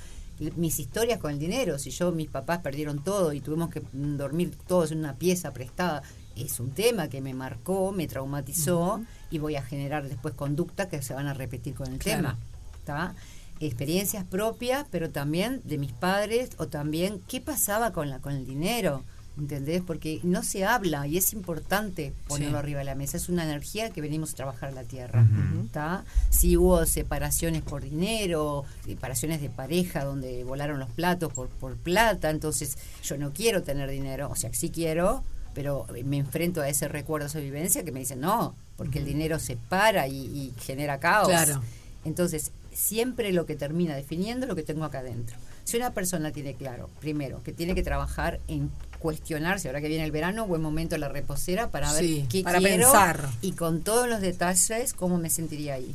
Mis 0.56 0.80
historias 0.80 1.18
con 1.20 1.30
el 1.30 1.38
dinero, 1.38 1.78
si 1.78 1.90
yo, 1.90 2.10
mis 2.12 2.28
papás 2.28 2.58
perdieron 2.58 3.02
todo 3.02 3.32
y 3.32 3.40
tuvimos 3.40 3.70
que 3.70 3.82
dormir 3.92 4.54
todos 4.66 4.90
en 4.92 4.98
una 4.98 5.14
pieza 5.14 5.52
prestada, 5.52 6.02
es 6.34 6.60
un 6.60 6.72
tema 6.72 7.08
que 7.08 7.22
me 7.22 7.32
marcó, 7.32 7.90
me 7.92 8.06
traumatizó 8.06 9.00
y 9.30 9.38
voy 9.38 9.56
a 9.56 9.62
generar 9.62 10.08
después 10.08 10.34
conductas 10.34 10.86
que 10.88 11.02
se 11.02 11.14
van 11.14 11.26
a 11.26 11.34
repetir 11.34 11.74
con 11.74 11.92
el 11.92 11.98
Claro. 11.98 12.18
tema. 12.18 12.38
¿tá? 12.84 13.14
Experiencias 13.60 14.24
propias, 14.24 14.86
pero 14.90 15.10
también 15.10 15.60
de 15.64 15.78
mis 15.78 15.92
padres 15.92 16.50
o 16.58 16.68
también 16.68 17.20
qué 17.26 17.40
pasaba 17.40 17.92
con 17.92 18.10
la 18.10 18.18
con 18.20 18.32
el 18.34 18.46
dinero. 18.46 19.02
¿Entendés? 19.38 19.82
Porque 19.86 20.18
no 20.22 20.42
se 20.42 20.64
habla 20.64 21.06
y 21.06 21.18
es 21.18 21.34
importante 21.34 22.14
ponerlo 22.26 22.56
arriba 22.56 22.78
de 22.78 22.86
la 22.86 22.94
mesa. 22.94 23.18
Es 23.18 23.28
una 23.28 23.44
energía 23.44 23.90
que 23.90 24.00
venimos 24.00 24.32
a 24.32 24.36
trabajar 24.36 24.70
a 24.70 24.72
la 24.72 24.84
tierra. 24.84 25.26
¿está? 25.62 26.04
Si 26.30 26.56
hubo 26.56 26.86
separaciones 26.86 27.60
por 27.60 27.82
dinero, 27.82 28.64
separaciones 28.86 29.42
de 29.42 29.50
pareja 29.50 30.04
donde 30.04 30.42
volaron 30.44 30.78
los 30.78 30.88
platos 30.90 31.34
por, 31.34 31.48
por 31.48 31.76
plata, 31.76 32.30
entonces 32.30 32.78
yo 33.02 33.18
no 33.18 33.34
quiero 33.34 33.62
tener 33.62 33.90
dinero. 33.90 34.30
O 34.30 34.36
sea, 34.36 34.50
sí 34.54 34.70
quiero, 34.70 35.22
pero 35.54 35.86
me 36.06 36.16
enfrento 36.16 36.62
a 36.62 36.68
ese 36.70 36.88
recuerdo, 36.88 37.26
a 37.26 37.28
esa 37.28 37.40
vivencia 37.40 37.84
que 37.84 37.92
me 37.92 38.00
dicen 38.00 38.20
no, 38.20 38.54
porque 38.76 38.98
el 38.98 39.04
dinero 39.04 39.38
separa 39.38 40.08
y, 40.08 40.16
y 40.16 40.52
genera 40.60 41.00
caos. 41.00 41.28
Claro. 41.28 41.62
Entonces, 42.04 42.52
siempre 42.72 43.32
lo 43.32 43.46
que 43.46 43.56
termina 43.56 43.96
definiendo 43.96 44.44
es 44.44 44.48
lo 44.48 44.54
que 44.54 44.62
tengo 44.62 44.84
acá 44.84 45.00
adentro. 45.00 45.36
Si 45.64 45.76
una 45.76 45.92
persona 45.92 46.30
tiene 46.30 46.54
claro, 46.54 46.88
primero, 47.00 47.42
que 47.42 47.52
tiene 47.52 47.74
que 47.74 47.82
trabajar 47.82 48.38
en 48.46 48.70
cuestionarse, 48.98 49.68
ahora 49.68 49.80
que 49.80 49.88
viene 49.88 50.04
el 50.04 50.12
verano, 50.12 50.46
buen 50.46 50.62
momento 50.62 50.96
la 50.98 51.08
reposera 51.08 51.70
para 51.70 51.92
ver 51.92 52.02
Sí, 52.04 52.26
qué 52.28 52.42
para 52.42 52.58
quiero 52.58 52.84
pensar. 52.90 53.28
y 53.42 53.52
con 53.52 53.82
todos 53.82 54.08
los 54.08 54.20
detalles 54.20 54.94
cómo 54.94 55.18
me 55.18 55.30
sentiría 55.30 55.74
ahí. 55.74 55.94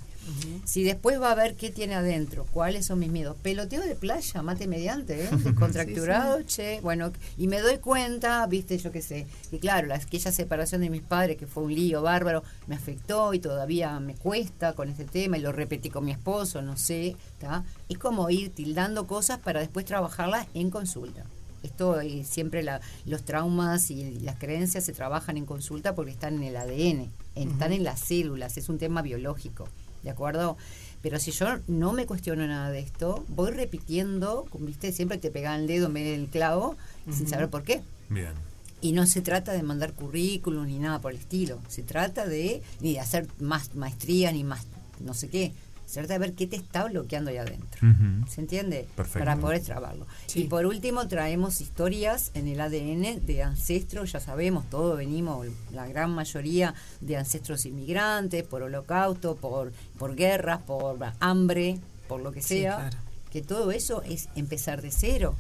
Si 0.63 0.83
después 0.83 1.19
va 1.19 1.31
a 1.31 1.35
ver 1.35 1.55
qué 1.55 1.71
tiene 1.71 1.95
adentro, 1.95 2.45
cuáles 2.51 2.85
son 2.85 2.99
mis 2.99 3.09
miedos. 3.09 3.35
Peloteo 3.41 3.81
de 3.81 3.95
playa, 3.95 4.41
mate 4.43 4.65
mediante, 4.67 5.25
¿eh? 5.25 5.29
descontracturado, 5.43 6.41
che, 6.43 6.79
bueno, 6.81 7.11
y 7.37 7.47
me 7.47 7.59
doy 7.59 7.79
cuenta, 7.79 8.45
viste, 8.47 8.77
yo 8.77 8.91
qué 8.91 9.01
sé, 9.01 9.25
y 9.51 9.57
claro, 9.57 9.87
la, 9.87 9.95
aquella 9.95 10.31
separación 10.31 10.81
de 10.81 10.89
mis 10.89 11.01
padres, 11.01 11.37
que 11.37 11.47
fue 11.47 11.63
un 11.63 11.73
lío 11.75 12.01
bárbaro, 12.01 12.43
me 12.67 12.75
afectó 12.75 13.33
y 13.33 13.39
todavía 13.39 13.99
me 13.99 14.13
cuesta 14.13 14.73
con 14.73 14.89
este 14.89 15.05
tema, 15.05 15.37
y 15.37 15.41
lo 15.41 15.51
repetí 15.51 15.89
con 15.89 16.05
mi 16.05 16.11
esposo, 16.11 16.61
no 16.61 16.77
sé, 16.77 17.15
¿está? 17.33 17.65
Es 17.89 17.97
como 17.97 18.29
ir 18.29 18.53
tildando 18.53 19.07
cosas 19.07 19.39
para 19.39 19.59
después 19.59 19.85
trabajarlas 19.85 20.47
en 20.53 20.69
consulta. 20.69 21.25
Esto 21.63 21.99
eh, 22.01 22.23
siempre 22.23 22.63
la- 22.63 22.81
los 23.05 23.23
traumas 23.23 23.91
y 23.91 24.19
las 24.19 24.37
creencias 24.37 24.83
se 24.83 24.93
trabajan 24.93 25.37
en 25.37 25.45
consulta 25.45 25.93
porque 25.95 26.11
están 26.11 26.35
en 26.35 26.43
el 26.43 26.55
ADN, 26.57 27.09
en- 27.35 27.51
están 27.51 27.71
en 27.73 27.83
las 27.83 27.99
células, 27.99 28.57
es 28.57 28.69
un 28.69 28.77
tema 28.77 29.01
biológico, 29.01 29.67
¿de 30.03 30.09
acuerdo? 30.09 30.57
Pero 31.01 31.19
si 31.19 31.31
yo 31.31 31.47
no 31.67 31.93
me 31.93 32.05
cuestiono 32.05 32.45
nada 32.47 32.69
de 32.69 32.79
esto, 32.79 33.25
voy 33.29 33.51
repitiendo, 33.51 34.45
como 34.49 34.65
viste, 34.67 34.91
siempre 34.91 35.17
te 35.17 35.31
pegan 35.31 35.61
el 35.61 35.67
dedo 35.67 35.87
en 35.87 35.93
vez 35.93 36.05
del 36.19 36.27
clavo, 36.27 36.75
sin 37.11 37.27
saber 37.27 37.49
por 37.49 37.63
qué. 37.63 37.81
Bien. 38.09 38.33
Y 38.81 38.93
no 38.93 39.05
se 39.05 39.21
trata 39.21 39.51
de 39.51 39.61
mandar 39.63 39.93
currículum 39.93 40.65
ni 40.65 40.79
nada 40.79 40.99
por 40.99 41.11
el 41.11 41.17
estilo. 41.19 41.59
Se 41.67 41.83
trata 41.83 42.25
de 42.27 42.61
ni 42.81 42.93
de 42.93 42.99
hacer 42.99 43.27
más 43.39 43.75
maestría 43.75 44.31
ni 44.31 44.43
más 44.43 44.65
no 44.99 45.13
sé 45.15 45.29
qué. 45.29 45.53
De 45.93 46.17
ver 46.17 46.33
qué 46.33 46.47
te 46.47 46.55
está 46.55 46.85
bloqueando 46.85 47.29
ahí 47.31 47.37
adentro. 47.37 47.81
¿Se 48.29 48.41
entiende? 48.41 48.87
Perfecto. 48.95 49.19
Para 49.19 49.35
poder 49.37 49.61
trabarlo. 49.61 50.07
Y 50.33 50.45
por 50.45 50.65
último 50.65 51.07
traemos 51.07 51.61
historias 51.61 52.31
en 52.33 52.47
el 52.47 52.61
ADN 52.61 53.25
de 53.25 53.43
ancestros, 53.43 54.11
ya 54.13 54.19
sabemos, 54.19 54.69
todos 54.69 54.97
venimos, 54.97 55.47
la 55.71 55.87
gran 55.87 56.11
mayoría 56.11 56.73
de 57.01 57.17
ancestros 57.17 57.65
inmigrantes, 57.65 58.43
por 58.43 58.63
holocausto, 58.63 59.35
por, 59.35 59.71
por 59.97 60.15
guerras, 60.15 60.61
por 60.61 60.97
hambre, 61.19 61.79
por 62.07 62.21
lo 62.21 62.31
que 62.31 62.41
Sí, 62.41 62.59
sea. 62.61 62.75
claro. 62.77 62.97
Que 63.29 63.41
todo 63.41 63.71
eso 63.71 64.01
es 64.03 64.29
empezar 64.35 64.81
de 64.81 64.91
cero, 64.91 65.35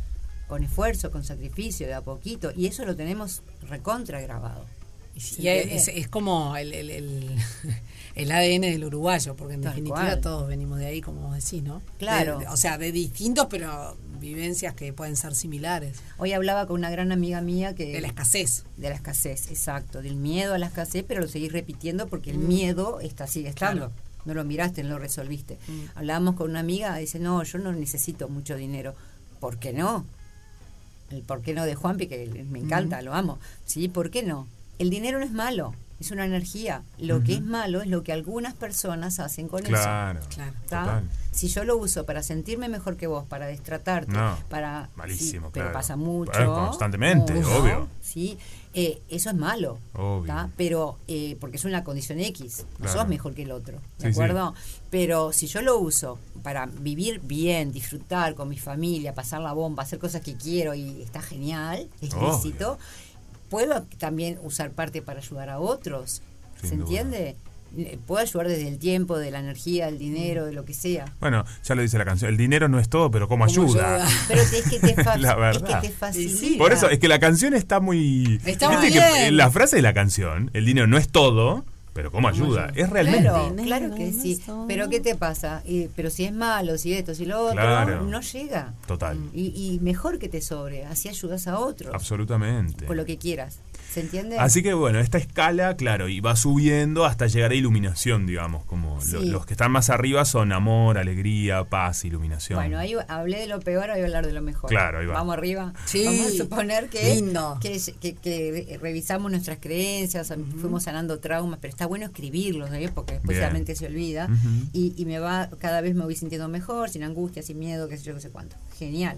con 0.47 0.63
esfuerzo, 0.63 1.11
con 1.11 1.23
sacrificio, 1.23 1.87
de 1.87 1.93
a 1.93 2.01
poquito. 2.01 2.51
Y 2.55 2.67
eso 2.67 2.85
lo 2.85 2.95
tenemos 2.95 3.41
recontra 3.69 4.19
grabado. 4.21 4.65
¿Se 5.17 5.41
Y 5.41 5.47
es, 5.49 6.07
como 6.09 6.55
el, 6.57 6.73
el, 6.73 6.89
el- 6.89 7.35
el 8.15 8.31
ADN 8.31 8.61
del 8.61 8.83
uruguayo, 8.85 9.35
porque 9.35 9.53
en 9.55 9.61
Tal 9.61 9.71
definitiva 9.73 10.01
cual. 10.01 10.21
todos 10.21 10.47
venimos 10.47 10.79
de 10.79 10.85
ahí, 10.87 11.01
como 11.01 11.21
vos 11.21 11.35
decís, 11.35 11.63
¿no? 11.63 11.81
Claro. 11.99 12.39
De- 12.39 12.45
de- 12.45 12.51
o 12.51 12.57
sea, 12.57 12.77
de 12.77 12.91
distintos, 12.91 13.47
pero 13.49 13.97
vivencias 14.19 14.73
que 14.75 14.93
pueden 14.93 15.15
ser 15.15 15.35
similares. 15.35 15.97
Hoy 16.17 16.33
hablaba 16.33 16.67
con 16.67 16.77
una 16.77 16.89
gran 16.91 17.11
amiga 17.11 17.41
mía 17.41 17.73
que... 17.75 17.91
De 17.91 18.01
la 18.01 18.07
escasez. 18.07 18.63
De 18.77 18.89
la 18.89 18.95
escasez, 18.95 19.47
exacto. 19.49 20.01
Del 20.01 20.15
miedo 20.15 20.53
a 20.53 20.57
la 20.59 20.67
escasez, 20.67 21.03
pero 21.07 21.21
lo 21.21 21.27
seguís 21.27 21.51
repitiendo 21.51 22.07
porque 22.07 22.31
el 22.31 22.37
Mm. 22.37 22.47
miedo 22.47 22.99
está, 22.99 23.27
sigue 23.27 23.49
estando. 23.49 23.87
Claro. 23.87 24.01
No 24.25 24.33
lo 24.35 24.43
miraste, 24.43 24.83
no 24.83 24.89
lo 24.89 24.99
resolviste. 24.99 25.57
Mm. 25.67 25.81
Hablábamos 25.95 26.35
con 26.35 26.49
una 26.51 26.59
amiga, 26.59 26.95
dice, 26.97 27.17
no, 27.19 27.41
yo 27.43 27.57
no 27.57 27.71
necesito 27.73 28.29
mucho 28.29 28.55
dinero. 28.55 28.93
¿Por 29.39 29.57
qué 29.57 29.73
no? 29.73 30.05
El 31.09 31.23
por 31.23 31.41
qué 31.41 31.53
no 31.55 31.65
de 31.65 31.73
Juanpi, 31.75 32.07
que 32.07 32.45
me 32.49 32.59
encanta, 32.59 33.01
Mm. 33.01 33.05
lo 33.05 33.13
amo. 33.15 33.39
Sí, 33.65 33.87
¿por 33.87 34.11
qué 34.11 34.21
no? 34.23 34.47
El 34.81 34.89
dinero 34.89 35.19
no 35.19 35.25
es 35.25 35.31
malo, 35.31 35.75
es 35.99 36.09
una 36.09 36.25
energía. 36.25 36.81
Lo 36.97 37.21
que 37.23 37.35
es 37.35 37.41
malo 37.43 37.81
es 37.81 37.87
lo 37.87 38.01
que 38.03 38.11
algunas 38.11 38.55
personas 38.55 39.19
hacen 39.19 39.47
con 39.47 39.61
Claro, 39.61 40.19
eso. 40.19 40.29
Claro. 40.29 40.51
¿Está? 40.63 40.79
total. 40.81 41.09
Si 41.31 41.47
yo 41.49 41.63
lo 41.63 41.77
uso 41.77 42.05
para 42.07 42.23
sentirme 42.23 42.67
mejor 42.67 42.97
que 42.97 43.05
vos, 43.05 43.23
para 43.25 43.45
destratarte, 43.45 44.11
No, 44.11 44.35
para 44.49 44.89
malísimo, 44.95 45.47
sí, 45.47 45.51
pero 45.53 45.65
claro. 45.67 45.73
pasa 45.73 45.95
mucho, 45.95 46.31
constantemente, 46.55 47.33
mucho, 47.35 47.57
obvio. 47.61 47.87
Sí, 48.01 48.37
eh, 48.73 49.01
eso 49.07 49.29
es 49.29 49.35
malo, 49.35 49.77
Obvio. 49.93 50.25
¿tá? 50.33 50.49
pero 50.57 50.97
eh, 51.07 51.37
porque 51.39 51.57
es 51.57 51.63
una 51.65 51.83
condición 51.83 52.19
X, 52.19 52.65
no 52.71 52.77
Claro. 52.85 52.99
sos 53.01 53.07
mejor 53.07 53.33
que 53.35 53.43
el 53.43 53.51
otro, 53.51 53.77
¿de 53.99 54.07
Sí, 54.07 54.11
acuerdo? 54.11 54.55
Pero 54.89 55.31
si 55.31 55.45
yo 55.47 55.61
lo 55.61 55.77
uso 55.77 56.17
para 56.43 56.65
vivir 56.65 57.21
bien, 57.23 57.71
disfrutar 57.71 58.33
con 58.35 58.49
mi 58.49 58.57
familia, 58.57 59.13
pasar 59.13 59.41
la 59.41 59.53
bomba, 59.53 59.83
hacer 59.83 59.99
cosas 59.99 60.21
que 60.21 60.35
quiero 60.35 60.73
y 60.73 61.01
está 61.03 61.21
genial, 61.21 61.87
es 62.01 62.13
Obvio. 62.15 62.77
Puedo 63.51 63.83
también 63.99 64.39
usar 64.41 64.71
parte 64.71 65.03
para 65.03 65.19
ayudar 65.19 65.49
a 65.49 65.59
otros, 65.59 66.23
Sin 66.61 66.69
¿se 66.69 66.75
duda. 66.77 66.85
entiende? 66.85 67.35
Eh, 67.77 67.97
Puedo 68.05 68.21
ayudar 68.21 68.47
desde 68.49 68.67
el 68.67 68.79
tiempo, 68.79 69.17
de 69.17 69.31
la 69.31 69.39
energía, 69.39 69.87
el 69.87 69.97
dinero, 69.97 70.45
de 70.45 70.51
lo 70.51 70.65
que 70.65 70.73
sea. 70.73 71.05
Bueno, 71.21 71.45
ya 71.63 71.75
lo 71.75 71.81
dice 71.81 71.97
la 71.97 72.03
canción. 72.03 72.29
El 72.29 72.35
dinero 72.37 72.67
no 72.67 72.79
es 72.79 72.89
todo, 72.89 73.09
pero 73.11 73.27
¿cómo 73.29 73.45
¿Cómo 73.45 73.63
ayuda? 73.63 73.95
ayuda? 73.95 74.09
Pero 74.27 74.41
es 74.41 74.51
que 74.51 74.61
te, 74.79 74.87
es 74.91 75.81
que 75.81 75.89
facilita. 75.91 76.57
Por 76.57 76.73
eso, 76.73 76.89
es 76.89 76.99
que 76.99 77.07
la 77.07 77.19
canción 77.19 77.53
está 77.53 77.79
muy. 77.79 78.41
Está 78.45 78.69
muy 78.71 78.91
que 78.91 79.31
la 79.31 79.51
frase 79.51 79.77
de 79.77 79.81
la 79.83 79.93
canción, 79.93 80.49
el 80.53 80.65
dinero 80.65 80.87
no 80.87 80.97
es 80.97 81.07
todo, 81.07 81.63
pero 81.93 82.11
¿cómo 82.11 82.27
ayuda? 82.27 82.71
Es 82.75 82.89
realmente. 82.89 83.23
Claro, 83.23 83.55
claro 83.55 83.95
que 83.95 84.11
sí. 84.13 84.41
Pero 84.67 84.89
¿qué 84.89 84.99
te 84.99 85.15
pasa? 85.15 85.61
Eh, 85.65 85.89
pero 85.95 86.09
si 86.09 86.23
es 86.25 86.33
malo, 86.33 86.77
si 86.77 86.93
esto, 86.93 87.13
si 87.13 87.25
lo 87.25 87.39
otro, 87.41 87.53
Claro. 87.61 88.01
no 88.03 88.21
llega. 88.21 88.73
Total. 88.87 89.17
Y, 89.33 89.47
y 89.73 89.79
mejor 89.81 90.17
que 90.19 90.29
te 90.29 90.41
sobre, 90.41 90.85
así 90.85 91.09
ayudas 91.09 91.47
a 91.47 91.59
otros. 91.59 91.93
Absolutamente. 91.93 92.85
Con 92.85 92.97
lo 92.97 93.05
que 93.05 93.17
quieras. 93.17 93.59
¿Se 93.93 93.99
entiende? 93.99 94.37
Así 94.39 94.63
que 94.63 94.73
bueno, 94.73 94.99
esta 94.99 95.17
escala, 95.17 95.75
claro, 95.75 96.07
y 96.07 96.21
va 96.21 96.37
subiendo 96.37 97.03
hasta 97.05 97.27
llegar 97.27 97.51
a 97.51 97.55
iluminación, 97.55 98.25
digamos, 98.25 98.63
como 98.63 98.99
lo- 99.11 99.21
los 99.21 99.45
que 99.45 99.53
están 99.53 99.69
más 99.71 99.89
arriba 99.89 100.23
son 100.23 100.53
amor, 100.53 100.97
alegría, 100.97 101.65
paz, 101.65 102.05
iluminación. 102.05 102.57
Bueno, 102.57 102.79
ahí 102.79 102.95
hablé 103.09 103.39
de 103.39 103.47
lo 103.47 103.59
peor, 103.59 103.81
ahora 103.83 103.93
voy 103.95 104.03
a 104.03 104.05
hablar 104.05 104.25
de 104.25 104.31
lo 104.31 104.41
mejor. 104.41 104.69
Claro, 104.69 104.99
ahí 104.99 105.07
va. 105.07 105.15
Vamos 105.15 105.33
arriba. 105.37 105.73
Sí, 105.85 106.05
Vamos 106.05 106.27
a 106.27 106.31
suponer 106.31 106.87
que, 106.89 107.15
lindo. 107.15 107.57
que, 107.61 107.81
que- 107.99 108.15
que 108.15 108.79
revisamos 108.81 109.29
nuestras 109.29 109.57
creencias, 109.59 110.33
fuimos 110.61 110.83
sanando 110.83 111.19
traumas, 111.19 111.59
pero 111.61 111.71
está 111.71 111.85
bueno 111.85 112.05
escribirlos, 112.05 112.71
¿eh? 112.71 112.89
porque 112.95 113.15
después 113.15 113.37
Bien. 113.37 113.47
la 113.49 113.53
mente 113.53 113.75
se 113.75 113.87
olvida. 113.87 114.29
Y, 114.71 114.93
y 114.95 115.05
me 115.05 115.19
va, 115.19 115.49
cada 115.59 115.81
vez 115.81 115.95
me 115.95 116.05
voy 116.05 116.15
sintiendo 116.15 116.47
mejor, 116.47 116.89
sin 116.89 117.03
angustia, 117.03 117.43
sin 117.43 117.59
miedo, 117.59 117.89
qué 117.89 117.97
sé 117.97 118.05
yo, 118.05 118.13
qué 118.15 118.21
sé 118.21 118.29
cuánto. 118.29 118.55
Genial. 118.79 119.17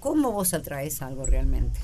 ¿Cómo 0.00 0.32
vos 0.32 0.52
atraes 0.52 1.00
algo 1.00 1.24
realmente? 1.24 1.78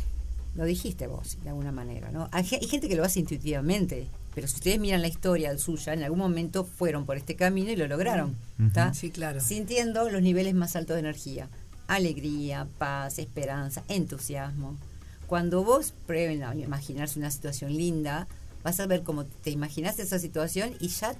Lo 0.59 0.65
dijiste 0.65 1.07
vos, 1.07 1.39
de 1.43 1.49
alguna 1.51 1.73
manera, 1.73 2.11
¿no? 2.11 2.29
Hay, 2.33 2.45
ge- 2.45 2.59
hay 2.61 2.67
gente 2.69 2.89
que 2.89 2.97
lo 2.97 3.05
hace 3.05 3.21
intuitivamente, 3.21 4.09
pero 4.35 4.47
si 4.49 4.57
ustedes 4.57 4.79
miran 4.81 5.01
la 5.03 5.09
historia 5.09 5.57
suya, 5.57 5.93
en 5.95 6.03
algún 6.03 6.19
momento 6.19 6.65
fueron 6.65 7.07
por 7.07 7.17
este 7.17 7.37
camino 7.37 7.71
y 7.71 7.77
lo 7.77 7.87
lograron, 7.87 8.37
¿está? 8.67 8.93
Sí, 8.93 9.11
claro. 9.11 9.41
Sintiendo 9.41 10.11
los 10.11 10.21
niveles 10.21 10.55
más 10.55 10.75
altos 10.77 10.95
de 10.97 11.01
energía. 11.01 11.49
Alegría, 11.87 12.67
paz, 12.77 13.19
esperanza, 13.19 13.83
entusiasmo. 13.89 14.77
Cuando 15.27 15.63
vos 15.65 15.95
prueben 16.07 16.43
a 16.43 16.55
imaginarse 16.55 17.19
una 17.19 17.31
situación 17.31 17.73
linda, 17.75 18.27
vas 18.65 18.81
a 18.81 18.87
ver 18.87 19.05
cómo 19.05 19.25
te 19.27 19.51
imaginas 19.51 19.99
esa 19.99 20.19
situación 20.19 20.73
y 20.81 20.89
ya 20.89 21.15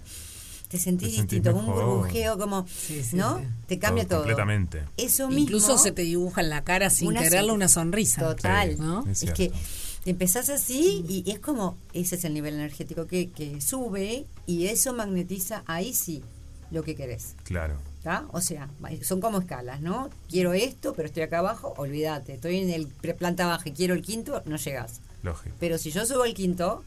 te 0.69 0.79
sentís 0.79 1.11
Te 1.11 1.17
sentís 1.17 1.43
distinto, 1.43 1.53
como 1.53 1.69
un 1.69 1.75
burbujeo, 1.99 2.39
como, 2.39 2.67
sí, 2.69 3.03
¿no? 3.15 3.39
sí. 3.39 3.45
Te 3.67 3.79
cambia 3.79 4.07
todo. 4.07 4.19
Completamente. 4.21 4.83
Eso 4.97 5.29
mismo. 5.29 5.43
Incluso 5.43 5.79
se 5.79 5.93
te 5.93 6.03
dibuja 6.03 6.41
en 6.43 6.51
la 6.51 6.63
cara 6.65 6.91
sin 6.91 7.09
Una 7.09 7.23
quererlo 7.23 7.55
una 7.55 7.69
sonrisa. 7.69 8.21
Total. 8.23 8.73
Sí, 8.75 8.81
¿no? 8.81 9.07
es 9.09 9.23
Es 9.23 9.33
que 9.33 9.51
te 10.05 10.11
empezás 10.11 10.49
así 10.49 11.05
y 11.09 11.31
es 11.31 11.39
como, 11.39 11.77
ese 11.93 12.17
es 12.17 12.25
el 12.25 12.35
nivel 12.35 12.55
energético 12.55 13.07
que, 13.07 13.29
que 13.29 13.61
sube 13.61 14.27
y 14.47 14.67
eso 14.67 14.93
magnetiza 14.93 15.63
ahí 15.67 15.93
sí 15.95 16.23
lo 16.71 16.83
que 16.83 16.95
querés. 16.95 17.35
Claro. 17.45 17.75
¿tá? 18.03 18.27
O 18.33 18.41
sea, 18.41 18.69
son 19.03 19.21
como 19.21 19.39
escalas, 19.39 19.81
¿no? 19.81 20.09
Quiero 20.31 20.53
esto, 20.53 20.95
pero 20.95 21.09
estoy 21.09 21.25
acá 21.25 21.41
abajo, 21.41 21.75
olvídate. 21.79 22.35
Estoy 22.35 22.59
en 22.59 22.71
el 22.71 22.87
pre- 22.87 23.15
planta 23.15 23.47
baja 23.47 23.69
y 23.69 23.73
quiero 23.73 23.95
el 23.95 24.03
quinto, 24.03 24.43
no 24.47 24.57
llegás. 24.57 25.01
Lógico. 25.23 25.57
Pero 25.59 25.79
si 25.79 25.91
yo 25.91 26.07
subo 26.07 26.23
al 26.23 26.33
quinto 26.35 26.85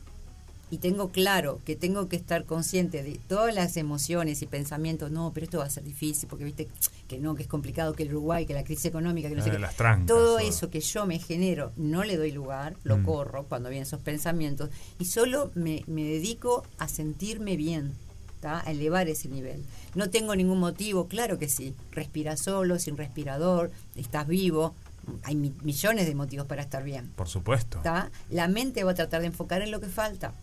y 0.72 0.78
tengo 0.80 1.10
claro 1.10 1.60
que 1.66 1.76
tengo 1.76 2.08
que 2.08 2.16
estar 2.16 2.46
consciente 2.46 3.04
de 3.04 3.20
todas 3.28 3.54
las 3.54 3.78
emociones 3.78 4.42
y 4.42 4.48
pensamientos, 4.48 5.12
no, 5.12 5.32
pero 5.34 5.44
esto 5.44 5.60
va 5.60 5.66
a 5.66 5.70
ser 5.70 5.84
difícil 5.84 6.28
porque 6.30 6.46
viste 6.46 6.68
que 7.08 7.20
no, 7.20 7.36
que 7.36 7.44
es 7.44 7.48
complicado, 7.50 7.94
que 7.94 8.04
el 8.04 8.10
Uruguay, 8.10 8.46
que 8.46 8.54
la 8.54 8.64
crisis 8.64 8.86
económica, 8.86 9.28
que 9.30 9.36
no 9.36 9.44
sé 9.44 9.50
Ah, 9.50 9.54
qué. 9.54 9.60
las 9.60 9.76
trancas, 9.76 10.08
Todo 10.08 10.36
o- 10.38 10.40
eso 10.40 10.70
que 10.70 10.80
yo 10.80 11.06
me 11.06 11.20
genero, 11.20 11.72
no 11.76 12.04
le 12.04 12.16
doy 12.18 12.32
lugar, 12.32 12.76
lo 12.84 12.98
Mm. 12.98 13.04
corro 13.06 13.44
cuando 13.44 13.70
vienen 13.70 13.86
esos 13.86 14.02
pensamientos 14.02 14.70
y 14.98 15.06
solo 15.06 15.52
me, 15.56 15.84
me 15.88 16.04
dedico 16.06 16.64
a 16.80 16.88
sentirme 16.88 17.56
bien. 17.58 17.94
¿tá? 18.42 18.64
a 18.66 18.72
elevar 18.72 19.08
ese 19.08 19.30
nivel. 19.30 19.62
No 19.94 20.10
tengo 20.10 20.36
ningún 20.36 20.58
motivo, 20.60 21.08
claro 21.08 21.38
que 21.38 21.48
sí. 21.48 21.76
Respira 21.92 22.36
solo, 22.38 22.80
sin 22.80 22.98
respirador, 22.98 23.70
estás 23.96 24.26
vivo, 24.26 24.74
hay 25.22 25.36
mi- 25.36 25.54
millones 25.62 26.08
de 26.08 26.16
motivos 26.16 26.48
para 26.48 26.64
estar 26.64 26.84
bien. 26.84 27.12
Por 27.16 27.28
supuesto. 27.30 27.78
¿tá? 27.84 28.10
La 28.32 28.48
mente 28.48 28.84
va 28.84 28.94
a 28.94 28.96
tratar 28.96 29.22
de 29.22 29.28
enfocar 29.28 29.62
en 29.62 29.70
lo 29.70 29.80
que 29.80 29.86
falta, 29.90 30.34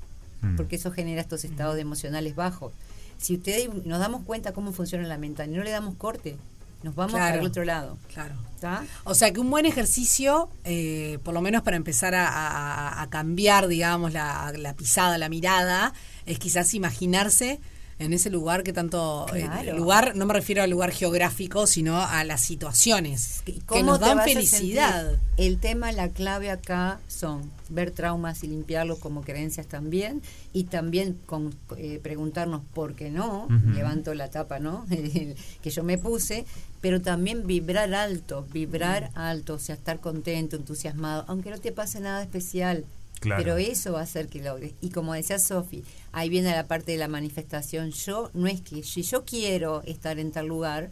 Mm. 0.42 0.57
porque 0.57 0.77
eso 0.77 0.90
genera 0.92 1.20
estos 1.20 1.44
estados 1.44 1.74
de 1.74 1.81
emocionales 1.83 2.35
bajos. 2.37 2.72
Si 3.18 3.35
ustedes 3.35 3.68
nos 3.85 3.98
damos 3.98 4.22
cuenta 4.24 4.53
cómo 4.53 4.72
funciona 4.72 5.07
la 5.09 5.18
mente 5.18 5.44
y 5.44 5.48
no 5.48 5.62
le 5.64 5.70
damos 5.70 5.96
corte, 5.96 6.37
nos 6.85 6.94
vamos 6.94 7.12
Claro. 7.14 7.27
para 7.33 7.40
el 7.40 7.46
otro 7.46 7.64
lado. 7.64 7.98
Claro. 8.12 8.35
¿tá? 8.61 8.85
O 9.05 9.14
sea 9.14 9.33
que 9.33 9.40
un 9.40 9.51
buen 9.51 9.66
ejercicio, 9.66 10.48
eh, 10.64 11.18
por 11.24 11.35
lo 11.35 11.40
menos 11.40 11.62
para 11.62 11.77
empezar 11.77 12.14
a, 12.14 12.29
a- 12.29 13.03
a 13.03 13.11
cambiar, 13.11 13.66
digamos, 13.68 14.12
la, 14.12 14.53
la 14.57 14.74
pisada, 14.74 15.18
la 15.18 15.29
mirada, 15.29 15.92
es 16.27 16.38
quizás 16.38 16.74
imaginarse 16.74 17.61
en 17.99 18.13
ese 18.13 18.31
lugar 18.31 18.63
que 18.63 18.73
tanto... 18.73 19.27
eh, 19.35 19.41
Claro. 19.43 19.77
lugar, 19.77 20.15
no 20.17 20.25
me 20.27 20.35
refiero 20.35 20.63
al 20.63 20.71
lugar 20.71 20.93
geográfico, 20.93 21.67
sino 21.67 22.01
a 22.01 22.23
las 22.25 22.41
situaciones 22.43 23.43
que 23.45 23.59
¿Cómo 23.67 23.83
nos 23.93 24.01
dan 24.01 24.21
felicidad. 24.21 25.19
El 25.37 25.59
tema, 25.59 25.91
la 25.93 26.09
clave 26.09 26.51
acá 26.51 27.01
son 27.09 27.51
ver 27.69 27.91
traumas 27.91 28.43
y 28.45 28.49
limpiarlos 28.49 28.99
como 28.99 29.23
creencias 29.23 29.67
también 29.67 30.23
y 30.53 30.65
también 30.65 31.19
con, 31.27 31.55
eh, 31.77 32.01
preguntarnos 32.03 32.63
por 32.75 32.95
qué 32.95 33.11
no, 33.11 33.45
Ujú. 33.45 33.71
levanto 33.75 34.15
la 34.15 34.31
tapa, 34.31 34.59
¿no? 34.59 34.87
que 35.63 35.71
yo 35.71 35.83
me 35.83 35.99
puse, 35.99 36.45
pero 36.81 37.01
también 37.03 37.47
vibrar 37.47 37.93
alto, 37.95 38.47
vibrar 38.53 39.11
alto, 39.15 39.55
o 39.55 39.59
sea, 39.59 39.75
estar 39.75 40.01
contento, 40.01 40.57
entusiasmado, 40.57 41.25
aunque 41.29 41.51
no 41.51 41.59
te 41.59 41.73
pase 41.73 42.01
nada 42.01 42.23
especial. 42.23 42.85
Claro. 43.21 43.43
Pero 43.43 43.57
eso 43.57 43.93
va 43.93 44.01
a 44.01 44.05
hacer 44.05 44.29
que 44.29 44.43
logres. 44.43 44.75
Y 44.81 44.91
como 44.91 45.15
decía 45.15 45.39
Sofi, 45.39 45.85
ahí 46.13 46.29
viene 46.29 46.51
la 46.51 46.67
parte 46.67 46.93
de 46.93 46.99
la 46.99 47.09
manifestación. 47.09 47.91
Yo 47.91 48.31
no 48.35 48.47
es 48.47 48.61
que 48.61 48.83
si 48.83 49.03
yo 49.03 49.25
quiero 49.25 49.83
estar 49.83 50.19
en 50.19 50.31
tal 50.31 50.47
lugar, 50.47 50.91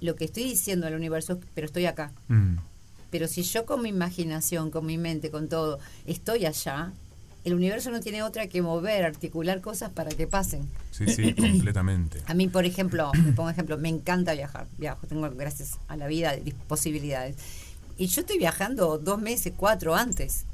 lo 0.00 0.16
que 0.16 0.24
estoy 0.24 0.44
diciendo 0.44 0.86
al 0.86 0.94
universo, 0.94 1.34
es, 1.34 1.38
pero 1.54 1.66
estoy 1.66 1.86
acá. 1.86 2.12
Mm. 2.28 2.56
Pero 3.10 3.28
si 3.28 3.42
yo 3.42 3.66
con 3.66 3.82
mi 3.82 3.88
imaginación, 3.88 4.70
con 4.70 4.86
mi 4.86 4.96
mente, 4.96 5.30
con 5.30 5.48
todo, 5.48 5.78
estoy 6.06 6.46
allá, 6.46 6.92
el 7.44 7.54
universo 7.54 7.90
no 7.90 8.00
tiene 8.00 8.22
otra 8.22 8.46
que 8.48 8.62
mover, 8.62 9.04
articular 9.04 9.60
cosas 9.60 9.90
para 9.90 10.10
que 10.10 10.26
pasen. 10.26 10.68
Sí, 10.90 11.06
sí, 11.08 11.34
completamente. 11.34 12.22
A 12.26 12.34
mí, 12.34 12.48
por 12.48 12.64
ejemplo, 12.64 13.10
me 13.24 13.32
pongo 13.32 13.50
ejemplo, 13.50 13.78
me 13.78 13.88
encanta 13.88 14.34
viajar. 14.34 14.66
Viajo, 14.78 15.06
tengo 15.06 15.28
gracias 15.30 15.78
a 15.88 15.96
la 15.96 16.06
vida 16.06 16.34
posibilidades. 16.68 17.36
Y 17.96 18.06
yo 18.06 18.22
estoy 18.22 18.38
viajando 18.38 18.98
dos 18.98 19.20
meses, 19.20 19.52
cuatro 19.56 19.94
antes. 19.94 20.46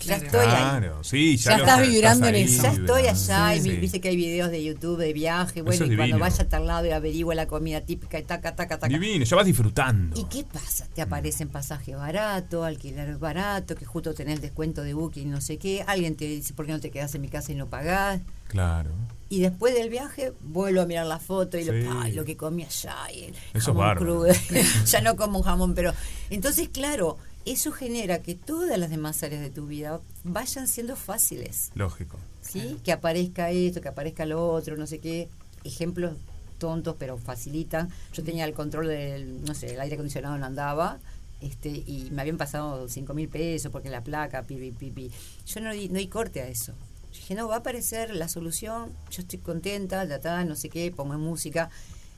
Ya 0.00 0.18
Claro. 0.18 0.24
estoy 0.26 0.40
ahí. 0.40 0.46
Claro, 0.62 1.04
sí, 1.04 1.36
ya, 1.36 1.50
Ya 1.52 1.56
lo- 1.58 1.64
estás 1.64 1.88
vibrando 1.88 2.26
en 2.26 2.34
ahí 2.34 2.42
eso. 2.42 2.62
Ya 2.64 2.72
estoy 2.72 3.02
allá 3.06 3.52
Sí, 3.52 3.58
y 3.58 3.62
sí. 3.62 3.76
viste 3.76 4.00
que 4.00 4.08
hay 4.08 4.16
videos 4.16 4.50
de 4.50 4.64
YouTube 4.64 4.98
de 4.98 5.12
viaje, 5.12 5.62
bueno, 5.62 5.74
es 5.74 5.80
y 5.92 5.94
cuando 5.96 6.02
divino. 6.02 6.18
vaya 6.18 6.42
a 6.42 6.48
tal 6.48 6.66
lado 6.66 6.86
y 6.86 6.90
averigüe 6.90 7.34
la 7.36 7.46
comida 7.46 7.80
típica 7.82 8.18
y 8.18 8.24
taca, 8.24 8.56
taca, 8.56 8.78
taca. 8.80 8.88
Divino, 8.92 9.24
ya 9.24 9.36
vas 9.36 9.46
disfrutando. 9.46 10.18
¿Y 10.20 10.24
qué 10.24 10.42
pasa? 10.44 10.88
Te 10.92 11.02
aparecen 11.02 11.48
pasajes 11.50 11.94
baratos, 11.96 12.66
alquiler 12.66 13.16
barato, 13.18 13.76
que 13.76 13.84
justo 13.84 14.12
tenés 14.12 14.40
descuento 14.42 14.82
de 14.82 14.92
booking, 14.94 15.30
no 15.30 15.40
sé 15.40 15.58
qué. 15.58 15.84
Alguien 15.86 16.16
te 16.16 16.24
dice, 16.24 16.52
¿por 16.52 16.66
qué 16.66 16.72
no 16.72 16.80
te 16.80 16.90
quedas 16.90 17.14
en 17.14 17.20
mi 17.22 17.28
casa 17.28 17.52
y 17.52 17.54
no 17.54 17.68
pagás? 17.68 18.20
Claro. 18.48 18.90
Y 19.28 19.40
después 19.40 19.72
del 19.74 19.88
viaje 19.88 20.32
vuelvo 20.42 20.82
a 20.82 20.86
mirar 20.86 21.06
la 21.06 21.18
foto 21.18 21.56
y 21.58 21.64
Sí. 21.64 21.70
lo, 21.70 22.00
ay, 22.02 22.12
lo 22.12 22.24
que 22.24 22.36
comí 22.36 22.64
allá 22.64 22.96
y 23.14 23.24
el 23.24 23.34
Eso 23.34 23.38
es 23.54 23.64
jamón 23.64 23.96
crudo. 23.96 24.26
ya 24.86 25.00
no 25.00 25.16
como 25.16 25.38
un 25.38 25.44
jamón, 25.44 25.74
pero 25.74 25.94
entonces 26.28 26.68
claro, 26.68 27.16
eso 27.44 27.72
genera 27.72 28.22
que 28.22 28.34
todas 28.34 28.78
las 28.78 28.90
demás 28.90 29.22
áreas 29.22 29.40
de 29.40 29.50
tu 29.50 29.66
vida 29.66 30.00
vayan 30.24 30.68
siendo 30.68 30.96
fáciles, 30.96 31.70
Lógico. 31.74 32.18
¿sí? 32.40 32.78
Que 32.84 32.92
aparezca 32.92 33.50
esto, 33.50 33.80
que 33.80 33.88
aparezca 33.88 34.26
lo 34.26 34.48
otro, 34.48 34.76
no 34.76 34.86
sé 34.86 34.98
qué. 34.98 35.28
Ejemplos 35.64 36.12
tontos, 36.58 36.96
pero 36.98 37.18
facilitan. 37.18 37.88
Yo 38.12 38.22
tenía 38.22 38.44
el 38.44 38.54
control 38.54 38.88
del, 38.88 39.44
no 39.44 39.54
sé, 39.54 39.74
el 39.74 39.80
aire 39.80 39.94
acondicionado 39.94 40.38
no 40.38 40.46
andaba. 40.46 40.98
Este, 41.40 41.70
y 41.70 42.08
me 42.12 42.22
habían 42.22 42.36
pasado 42.36 42.88
cinco 42.88 43.14
mil 43.14 43.28
pesos 43.28 43.72
porque 43.72 43.90
la 43.90 44.04
placa, 44.04 44.44
pi, 44.44 44.54
pi, 44.54 44.70
pi, 44.70 44.90
pi. 44.90 45.10
Yo 45.46 45.60
no 45.60 45.72
di, 45.72 45.88
no 45.88 45.98
di 45.98 46.06
corte 46.06 46.40
a 46.40 46.46
eso. 46.46 46.72
Yo 47.12 47.18
dije, 47.18 47.34
no, 47.34 47.48
va 47.48 47.56
a 47.56 47.58
aparecer 47.58 48.14
la 48.14 48.28
solución, 48.28 48.90
yo 49.10 49.22
estoy 49.22 49.40
contenta, 49.40 50.06
ta, 50.08 50.20
ta, 50.20 50.44
no 50.44 50.54
sé 50.54 50.68
qué, 50.68 50.90
pongo 50.92 51.18
música. 51.18 51.68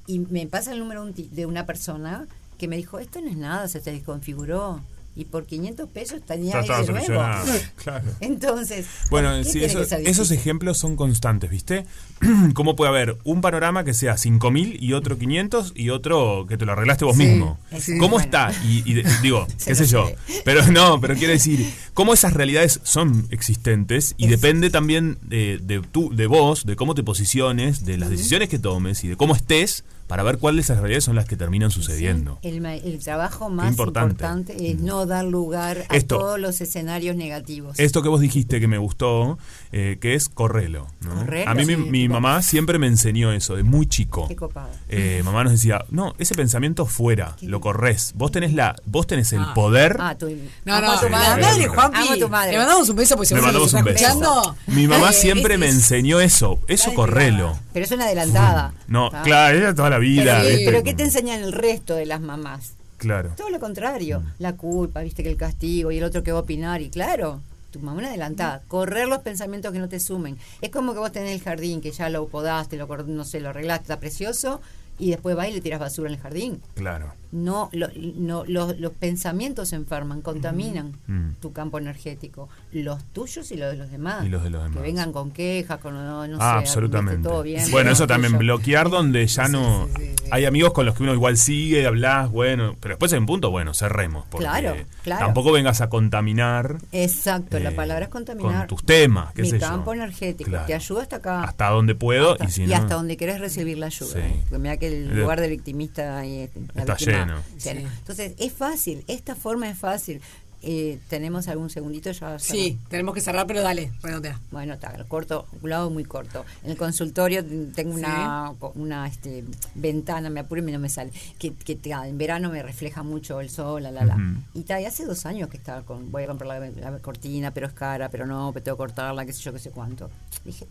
Y 0.07 0.19
me 0.19 0.47
pasa 0.47 0.73
el 0.73 0.79
número 0.79 1.05
de 1.07 1.47
una 1.47 1.65
persona 1.65 2.29
que 2.59 2.69
me 2.69 2.77
dijo, 2.77 2.99
esto 2.99 3.21
no 3.23 3.29
es 3.29 3.37
nada, 3.37 3.67
se 3.69 3.81
te 3.81 3.93
desconfiguró. 3.93 4.83
Y 5.17 5.27
por 5.27 5.47
500 5.47 5.89
pesos 5.91 6.23
tenía 6.27 6.61
Ya 6.65 6.77
aire 6.79 6.99
estaba 6.99 7.45
nuevo. 7.45 7.59
Claro. 7.77 8.05
Entonces, 8.21 8.87
Bueno, 9.11 9.31
¿por 9.35 9.45
qué 9.45 9.51
sí, 9.51 9.63
eso- 9.65 9.83
esos 9.97 10.31
ejemplos 10.33 10.77
son 10.79 10.97
constantes, 10.97 11.51
¿viste? 11.51 11.87
¿Cómo 12.55 12.75
puede 12.75 12.89
haber 12.91 13.17
un 13.25 13.41
panorama 13.41 13.85
que 13.85 13.95
sea 13.95 14.15
5.000 14.17 14.77
y 14.81 14.93
otro 14.93 15.17
500 15.19 15.73
y 15.77 15.91
otro 15.91 16.47
que 16.49 16.57
te 16.57 16.65
lo 16.67 16.73
arreglaste 16.73 17.05
vos 17.05 17.17
Sí, 17.17 17.27
mismo? 17.27 17.59
sí, 17.79 17.93
¿Cómo 17.99 18.17
bueno. 18.17 18.25
está? 18.25 18.53
Y, 18.67 18.83
y 18.91 18.95
de- 18.95 19.05
digo, 19.23 19.47
Se 19.57 19.71
qué 19.71 19.75
sé 19.77 19.87
yo. 19.87 20.11
Pero 20.45 20.67
no, 20.73 21.01
pero 21.01 21.15
quiere 21.15 21.35
decir, 21.35 21.65
cómo 21.93 22.13
esas 22.15 22.33
realidades 22.33 22.81
son 22.83 23.29
existentes 23.31 24.15
y 24.17 24.27
depende 24.27 24.71
también 24.71 25.19
de, 25.23 25.59
de, 25.63 25.81
tú, 25.81 26.11
de 26.15 26.27
vos, 26.27 26.65
de 26.67 26.75
cómo 26.77 26.95
te 26.95 27.03
posiciones, 27.05 27.85
de 27.85 27.99
las 27.99 28.11
decisiones 28.11 28.49
que 28.49 28.59
tomes 28.59 29.05
y 29.05 29.09
de 29.09 29.17
cómo 29.17 29.37
estés 29.37 29.85
para 30.07 30.23
ver 30.23 30.39
cuáles 30.39 30.67
de 30.67 30.73
esas 30.73 30.79
realidades 30.79 31.05
son 31.05 31.15
las 31.17 31.27
que 31.27 31.37
terminan 31.37 31.71
sucediendo. 31.71 32.39
El, 32.43 32.99
trabajo 33.03 33.49
más 33.51 33.71
importante. 33.71 34.13
importante, 34.13 34.71
es 34.71 34.79
no 34.81 35.07
dar 35.07 35.25
lugar 35.25 35.85
a 35.89 35.97
Esto. 35.97 36.19
todos 36.19 36.39
los 36.39 36.61
escenarios 36.61 37.17
negativos. 37.17 37.79
Esto 37.79 38.03
que 38.03 38.09
vos 38.09 38.21
dijiste 38.21 38.61
que 38.61 38.69
me 38.69 38.79
gustó, 38.79 39.39
eh, 39.73 39.99
que 40.01 40.15
es 40.15 40.29
correlo. 40.29 40.87
¿no? 41.01 41.15
Correlo, 41.15 41.51
a 41.51 41.55
mí 41.55 41.65
mi, 41.67 41.75
sí, 41.75 41.81
mi 41.91 42.03
tipo- 42.03 42.15
mamá 42.15 42.43
siempre 42.43 42.79
me 42.79 42.87
enseñó 42.87 43.33
eso, 43.33 43.57
de 43.57 43.63
muy 43.63 43.87
chico. 43.87 44.29
Qué 44.29 44.37
copado. 44.37 44.69
Eh, 44.89 45.23
mamá 45.25 45.43
nos 45.45 45.53
decía, 45.53 45.85
no, 45.91 46.15
ese 46.19 46.35
pensamiento 46.35 46.87
fuera, 46.87 47.37
lo 47.43 47.61
corres. 47.61 48.13
Vos 48.17 48.31
tenés 48.31 48.53
la, 48.55 48.77
vos 48.87 49.07
tenés 49.07 49.33
el 49.33 49.45
poder. 49.55 49.97
Ah, 50.01 50.17
tu, 50.17 50.27
No, 50.65 50.81
no, 50.81 50.93
a 50.93 51.01
tu 51.01 51.09
madre. 51.09 51.43
madre, 51.43 51.69
Juanpi. 51.69 51.99
Amo 51.99 52.13
a 52.13 52.17
tu 52.17 52.29
madre. 52.29 52.53
Le 52.53 52.59
mandamos 52.59 52.89
un 52.89 52.97
beso 52.97 53.17
porque 53.17 53.35
Le 53.35 53.41
seguro 53.41 53.47
mandamos 53.47 53.73
un 53.75 53.85
beso. 53.85 54.07
escuchando. 54.07 54.57
Mi 54.69 54.87
mamá 54.87 55.13
siempre 55.13 55.59
me 55.59 55.69
enseñó 55.69 56.21
eso, 56.21 56.61
eso 56.69 56.93
correlo. 56.95 57.59
Pero 57.73 57.85
es 57.85 57.91
una 57.93 58.05
adelantada. 58.05 58.73
No, 58.87 59.11
Ah. 59.13 59.23
claro, 59.25 59.59
ella 59.59 59.75
toda 59.75 59.91
la 59.95 59.99
vida. 59.99 60.41
Pero, 60.41 60.49
¿viste? 60.49 60.65
pero 60.67 60.83
¿qué 60.83 60.95
te 60.95 61.03
enseñan 61.05 61.43
el 61.43 61.53
resto 61.53 61.95
de 61.95 62.07
las 62.07 62.21
mamás? 62.21 62.75
Claro. 62.99 63.33
Todo 63.37 63.51
lo 63.51 63.61
contrario. 63.61 64.23
La 64.39 64.55
culpa, 64.55 65.03
viste 65.03 65.23
que 65.23 65.31
el 65.31 65.37
castigo 65.37 65.93
y 65.93 65.99
el 65.99 66.05
otro 66.05 66.23
que 66.23 66.33
va 66.33 66.39
a 66.39 66.43
opinar. 66.43 66.83
Y 66.83 66.91
claro, 66.91 67.41
tu 67.71 67.81
mamá 67.81 67.99
una 67.99 68.09
adelantada. 68.09 68.63
Correr 68.69 69.09
los 69.09 69.21
pensamientos 69.21 69.73
que 69.73 69.79
no 69.79 69.89
te 69.89 70.01
sumen. 70.01 70.39
Es 70.61 70.71
como 70.71 70.95
que 70.95 70.99
vos 70.99 71.13
tenés 71.13 71.33
el 71.33 71.43
jardín, 71.43 71.81
que 71.81 71.91
ya 71.91 72.09
lo 72.09 72.27
podaste, 72.29 72.77
lo, 72.77 72.87
no 72.87 73.25
sé, 73.25 73.41
lo 73.41 73.51
arreglaste, 73.51 73.85
está 73.85 74.01
precioso. 74.01 74.61
Y 74.99 75.11
después 75.11 75.35
vas 75.37 75.49
y 75.49 75.53
le 75.53 75.61
tiras 75.61 75.81
basura 75.81 76.09
en 76.09 76.15
el 76.15 76.21
jardín. 76.21 76.61
Claro. 76.75 77.13
No, 77.33 77.69
lo- 77.73 77.89
no 78.17 78.45
los, 78.47 78.79
los 78.79 78.93
pensamientos 78.93 79.71
se 79.71 79.75
enferman, 79.77 80.23
contaminan 80.23 80.93
Mm. 81.09 81.33
tu 81.41 81.53
campo 81.53 81.79
energético. 81.79 82.49
Los 82.71 83.03
tuyos 83.13 83.51
y 83.51 83.57
los 83.57 83.73
de 83.73 83.77
los 83.77 83.91
demás. 83.91 84.25
Y 84.25 84.29
los 84.29 84.45
de 84.45 84.51
los 84.51 84.63
Que 84.63 84.69
demás. 84.69 84.83
vengan 84.85 85.13
con 85.13 85.33
quejas, 85.33 85.79
con 85.81 85.95
no, 85.95 86.27
no 86.29 86.37
ah, 86.41 86.53
sé, 86.53 86.59
absolutamente. 86.59 87.29
todo 87.29 87.43
bien, 87.43 87.69
bueno, 87.73 87.91
eso 87.91 88.07
también, 88.07 88.35
tuyo. 88.35 88.39
bloquear 88.39 88.89
donde 88.89 89.27
ya 89.27 89.49
no... 89.49 89.89
Hay 90.31 90.45
amigos 90.47 90.73
con 90.73 90.87
los 90.87 90.95
que 90.95 91.03
uno 91.03 91.13
igual 91.13 91.37
sigue, 91.37 91.87
hablas, 91.87 92.31
bueno, 92.31 92.77
pero 92.81 92.95
después 92.95 93.13
un 93.13 93.27
punto, 93.27 93.51
bueno, 93.51 93.75
cerremos. 93.75 94.25
Porque 94.31 94.47
Claro, 94.47 94.75
claro. 95.03 95.27
Tampoco 95.27 95.51
vengas 95.53 95.81
a 95.81 95.89
contaminar 95.91 96.79
Exacto, 96.93 97.59
la 97.59 97.71
eh, 97.71 97.75
palabra 97.75 98.05
es 98.07 98.11
contaminar. 98.11 98.59
con 98.61 98.67
tus 98.69 98.85
temas, 98.87 99.33
qué 99.35 99.43
Mi 99.43 99.51
sé 99.51 99.59
yo. 99.59 99.67
campo 99.67 99.93
energético. 99.93 100.51
Claro. 100.51 100.67
Te 100.67 100.75
ayuda 100.75 101.03
hasta 101.03 101.17
acá. 101.17 101.43
hasta 101.45 101.69
donde 101.71 101.95
puedo 101.95 102.33
Hasta- 102.33 102.45
y 102.45 102.51
si 102.51 102.63
y 102.63 102.67
no... 102.69 102.77
hasta 102.77 102.95
donde 102.95 103.17
querés 103.17 103.41
recibir 103.41 103.77
la 103.79 103.87
ayuda. 103.87 104.15
Porque 104.45 104.59
mira 104.59 104.77
que 104.79 104.84
el 104.87 105.11
Eh, 105.11 105.15
lugar 105.15 105.41
de 105.41 105.49
victimista 105.49 106.25
está 106.25 106.95
víctima, 106.95 106.97
lleno. 106.97 107.43
lleno. 107.63 107.89
Sí. 107.91 107.97
Entonces, 107.99 108.33
es 108.39 108.53
fácil. 108.53 109.05
Esta 109.09 109.35
forma 109.35 109.69
es 109.71 109.79
fácil. 109.79 110.21
Eh, 110.67 110.99
¿Tenemos 111.11 111.47
algún 111.49 111.69
segundito 111.69 112.11
ya? 112.11 112.39
Sí, 112.39 112.79
tenemos 112.89 113.15
que 113.15 113.21
cerrar, 113.21 113.47
pero 113.47 113.61
dale, 113.61 113.93
redondea. 114.03 114.41
Bueno, 114.51 114.73
está, 114.73 114.95
corto, 115.09 115.47
un 115.61 115.69
lado 115.69 115.91
muy 115.91 116.05
corto. 116.05 116.43
En 116.63 116.71
el 116.71 116.79
consultorio 116.79 117.45
tengo 117.75 117.93
una, 117.93 118.51
una 118.75 119.07
este, 119.07 119.45
ventana, 119.75 120.31
me 120.31 120.41
apuro 120.41 120.67
y 120.67 120.73
no 120.73 120.79
me 120.79 120.89
sale, 120.89 121.13
que, 121.39 121.53
que 121.53 121.77
te- 121.77 121.91
en 121.91 122.17
verano 122.17 122.49
me 122.49 122.63
refleja 122.63 123.03
mucho 123.03 123.43
el 123.43 123.51
sol, 123.51 123.83
la, 123.83 123.91
la, 123.91 124.07
la. 124.07 124.17
Y, 124.55 124.63
ta, 124.63 124.81
y 124.81 124.87
hace 124.87 125.05
dos 125.05 125.27
años 125.27 125.51
que 125.51 125.59
estaba 125.59 125.83
con, 125.83 126.11
voy 126.11 126.23
a 126.23 126.29
comprar 126.29 126.59
la, 126.59 126.91
la 126.93 126.99
cortina, 127.01 127.51
pero 127.51 127.67
es 127.67 127.75
cara, 127.75 128.09
pero 128.09 128.25
no, 128.27 128.51
pero 128.55 128.65
tengo 128.65 128.77
que 128.79 128.85
cortarla, 128.85 129.27
qué 129.27 129.35
sé 129.35 129.43
yo, 129.43 129.53
qué 129.53 129.59
sé 129.59 129.71
cuánto. 129.71 130.09
Dije, 130.47 130.67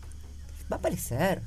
va 0.72 0.74
a 0.74 0.78
aparecer. 0.80 1.40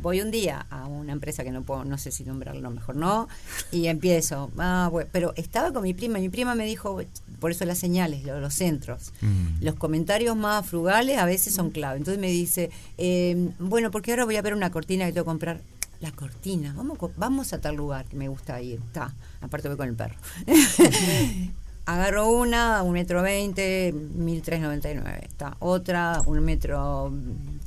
Voy 0.00 0.20
un 0.20 0.30
día 0.32 0.66
a 0.70 0.86
una 0.86 1.12
empresa 1.12 1.44
que 1.44 1.50
no 1.52 1.62
puedo, 1.62 1.84
no 1.84 1.96
sé 1.98 2.10
si 2.10 2.24
nombrarlo, 2.24 2.70
mejor 2.70 2.96
no, 2.96 3.28
y 3.70 3.86
empiezo. 3.86 4.50
Ah, 4.58 4.88
bueno, 4.90 5.08
pero 5.12 5.32
estaba 5.36 5.72
con 5.72 5.82
mi 5.84 5.94
prima, 5.94 6.18
y 6.18 6.22
mi 6.22 6.28
prima 6.28 6.54
me 6.56 6.64
dijo, 6.64 7.00
por 7.38 7.50
eso 7.52 7.64
las 7.64 7.78
señales, 7.78 8.24
lo- 8.24 8.40
los 8.40 8.52
centros. 8.54 9.12
Mm. 9.20 9.62
Los 9.64 9.76
comentarios 9.76 10.36
más 10.36 10.66
frugales 10.66 11.18
a 11.18 11.24
veces 11.24 11.54
son 11.54 11.70
clave. 11.70 11.98
Entonces 11.98 12.20
me 12.20 12.28
dice, 12.30 12.70
eh, 12.98 13.50
bueno, 13.60 13.90
porque 13.92 14.10
ahora 14.10 14.24
voy 14.24 14.36
a 14.36 14.42
ver 14.42 14.54
una 14.54 14.70
cortina 14.72 15.06
que 15.06 15.12
tengo 15.12 15.24
que 15.24 15.28
comprar. 15.30 15.60
La 16.00 16.10
cortina, 16.10 16.72
vamos, 16.76 16.98
vamos 17.16 17.52
a 17.52 17.60
tal 17.60 17.76
lugar 17.76 18.04
que 18.06 18.16
me 18.16 18.26
gusta 18.26 18.60
ir. 18.60 18.80
Está, 18.84 19.14
aparte 19.40 19.68
voy 19.68 19.76
con 19.76 19.88
el 19.88 19.94
perro. 19.94 20.16
Agarro 21.86 22.30
una, 22.30 22.82
un 22.82 22.92
metro 22.92 23.22
veinte, 23.22 23.92
mil 23.92 24.40
tres 24.42 24.60
noventa 24.60 24.90
y 24.90 24.94
nueve. 24.94 25.20
Está 25.24 25.56
otra, 25.58 26.22
un 26.26 26.40
metro 26.40 27.12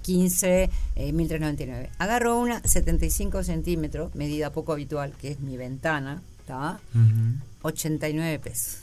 quince, 0.06 0.70
eh, 0.96 1.12
mil 1.12 1.28
tres 1.28 1.42
noventa 1.42 1.64
y 1.64 1.66
nueve. 1.66 1.90
Agarro 1.98 2.38
una, 2.38 2.62
75 2.64 3.44
centímetros, 3.44 4.14
medida 4.14 4.52
poco 4.52 4.72
habitual, 4.74 5.14
que 5.20 5.32
es 5.32 5.40
mi 5.40 5.58
ventana. 5.58 6.22
Está, 6.42 6.80
Ujú. 6.94 7.40
89 7.64 8.38
pesos. 8.40 8.82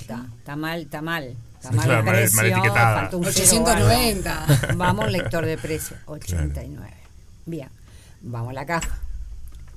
Está, 0.00 0.26
está 0.38 0.56
mal, 0.56 0.82
está 0.82 1.02
mal. 1.02 1.36
Está 1.56 1.70
Sí, 1.70 1.76
mal 1.76 1.84
claro, 1.86 2.04
precio, 2.06 2.36
mal 2.36 2.46
etiquetada. 2.46 3.00
falta 3.00 3.16
un 3.16 3.24
cero 3.24 3.34
890. 3.64 4.30
o 4.48 4.52
algo. 4.64 4.78
Vamos, 4.78 5.10
lector 5.12 5.44
de 5.44 5.58
precio. 5.58 5.96
89. 6.06 6.90
Bien. 7.46 7.68
Vamos 8.22 8.50
a 8.50 8.52
la 8.54 8.64
caja. 8.66 8.98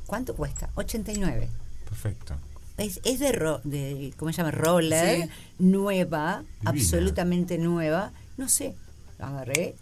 ¿Cuánto 0.06 0.36
cuesta? 0.36 0.70
89. 0.76 1.50
Perfecto. 1.90 2.36
Es, 2.78 3.00
es 3.04 3.20
de, 3.20 3.32
ro- 3.34 3.62
de, 3.64 4.14
¿cómo 4.18 4.32
se 4.32 4.38
llama? 4.38 4.52
Roller, 4.52 5.24
Sí. 5.24 5.30
nueva, 5.60 6.44
Divina. 6.62 6.70
absolutamente 6.72 7.58
nueva. 7.58 8.12
No 8.38 8.48
sé, 8.48 8.76
la 9.20 9.28
agarré, 9.28 9.76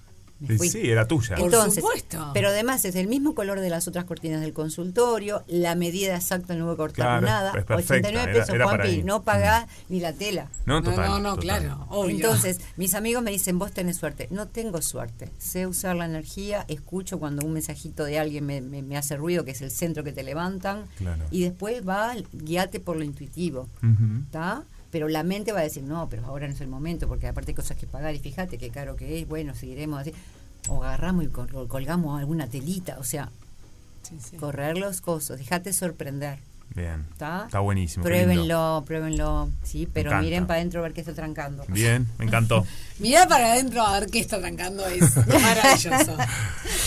Sí, 0.60 0.90
era 0.90 1.06
tuya. 1.08 1.36
Por 1.36 1.46
Entonces, 1.46 1.84
supuesto. 1.84 2.32
pero 2.34 2.48
además 2.50 2.86
es 2.86 2.96
el 2.96 3.08
mismo 3.08 3.36
color 3.36 3.60
de 3.60 3.70
las 3.70 3.88
otras 3.88 4.06
cortinas 4.06 4.40
del 4.42 4.54
consultorio, 4.54 5.44
la 5.48 5.76
medida 5.76 6.16
exacta, 6.16 6.56
no 6.56 6.66
voy 6.66 6.76
a 6.76 6.78
cortar 6.78 6.96
Claro, 7.22 7.26
nada, 7.26 7.48
es 7.50 7.66
perfecta, 7.66 7.76
89 7.76 8.24
era- 8.32 8.34
pesos, 8.40 8.56
era 8.56 8.66
para 8.66 8.84
Juanpi, 8.86 9.04
no 9.04 9.24
pagás 9.24 9.68
ni 9.90 10.00
la 10.00 10.14
tela. 10.14 10.48
No, 10.66 10.82
total. 10.82 11.08
no, 11.10 11.20
no, 11.20 11.36
total. 11.36 11.42
claro, 11.64 11.86
obvio. 11.90 12.16
Entonces, 12.16 12.62
mis 12.78 12.94
amigos 12.94 13.22
me 13.22 13.32
dicen, 13.32 13.60
vos 13.60 13.72
tenés 13.74 13.98
suerte. 13.98 14.28
No 14.32 14.48
tengo 14.48 14.82
suerte. 14.82 15.30
Sé 15.38 15.68
usar 15.68 15.96
la 15.98 16.06
energía, 16.06 16.64
escucho 16.70 17.20
cuando 17.20 17.46
un 17.46 17.54
mensajito 17.54 18.06
de 18.06 18.18
alguien 18.20 18.46
me, 18.46 18.62
me- 18.62 18.82
me 18.82 18.96
hace 18.98 19.18
ruido, 19.18 19.44
que 19.44 19.52
es 19.52 19.62
el 19.62 19.72
centro 19.72 20.04
que 20.06 20.14
te 20.14 20.24
levantan, 20.24 20.86
Claro. 20.98 21.24
y 21.32 21.44
después 21.44 21.88
va, 21.88 22.14
guíate 22.32 22.80
por 22.80 22.96
lo 22.96 23.04
intuitivo. 23.04 23.68
¿Está? 24.26 24.64
Pero 24.92 25.08
la 25.08 25.24
mente 25.24 25.52
va 25.52 25.60
a 25.60 25.64
decir, 25.64 25.84
no, 25.84 26.10
pero 26.10 26.26
ahora 26.26 26.48
no 26.48 26.54
es 26.54 26.62
el 26.62 26.68
momento, 26.68 27.08
porque 27.08 27.28
aparte 27.28 27.52
hay 27.52 27.56
cosas 27.56 27.78
que 27.78 27.86
pagar, 27.88 28.14
y 28.16 28.20
fíjate 28.20 28.58
qué 28.58 28.70
caro 28.70 28.96
que 28.96 29.20
es, 29.20 29.28
bueno, 29.28 29.54
seguiremos 29.56 30.00
así. 30.02 30.14
O 30.68 30.84
agarramos 30.84 31.24
y 31.26 31.28
col- 31.28 31.68
colgamos 31.68 32.20
alguna 32.20 32.48
telita, 32.48 32.98
o 33.00 33.04
sea, 33.04 33.30
Sí, 34.02 34.18
sí. 34.32 34.38
correr 34.38 34.78
los 34.78 35.02
cosos, 35.02 35.38
déjate 35.38 35.74
sorprender. 35.74 36.40
Bien. 36.76 37.04
¿Está? 37.14 37.44
Está 37.46 37.60
buenísimo. 37.62 38.04
Pruébenlo, 38.04 38.84
pruébenlo, 38.86 39.50
sí, 39.64 39.88
pero 39.92 40.20
miren 40.22 40.46
para 40.46 40.60
adentro 40.60 40.80
a 40.82 40.84
ver 40.84 40.94
qué 40.94 41.02
está 41.02 41.14
trancando. 41.14 41.64
Bien, 41.68 42.08
me 42.20 42.26
encantó. 42.26 42.64
Mirá 43.00 43.28
para 43.28 43.54
adentro 43.54 43.82
a 43.82 44.00
ver 44.00 44.10
qué 44.10 44.20
está 44.20 44.36
arrancando, 44.36 44.86
es 44.86 45.16
maravilloso. 45.28 46.16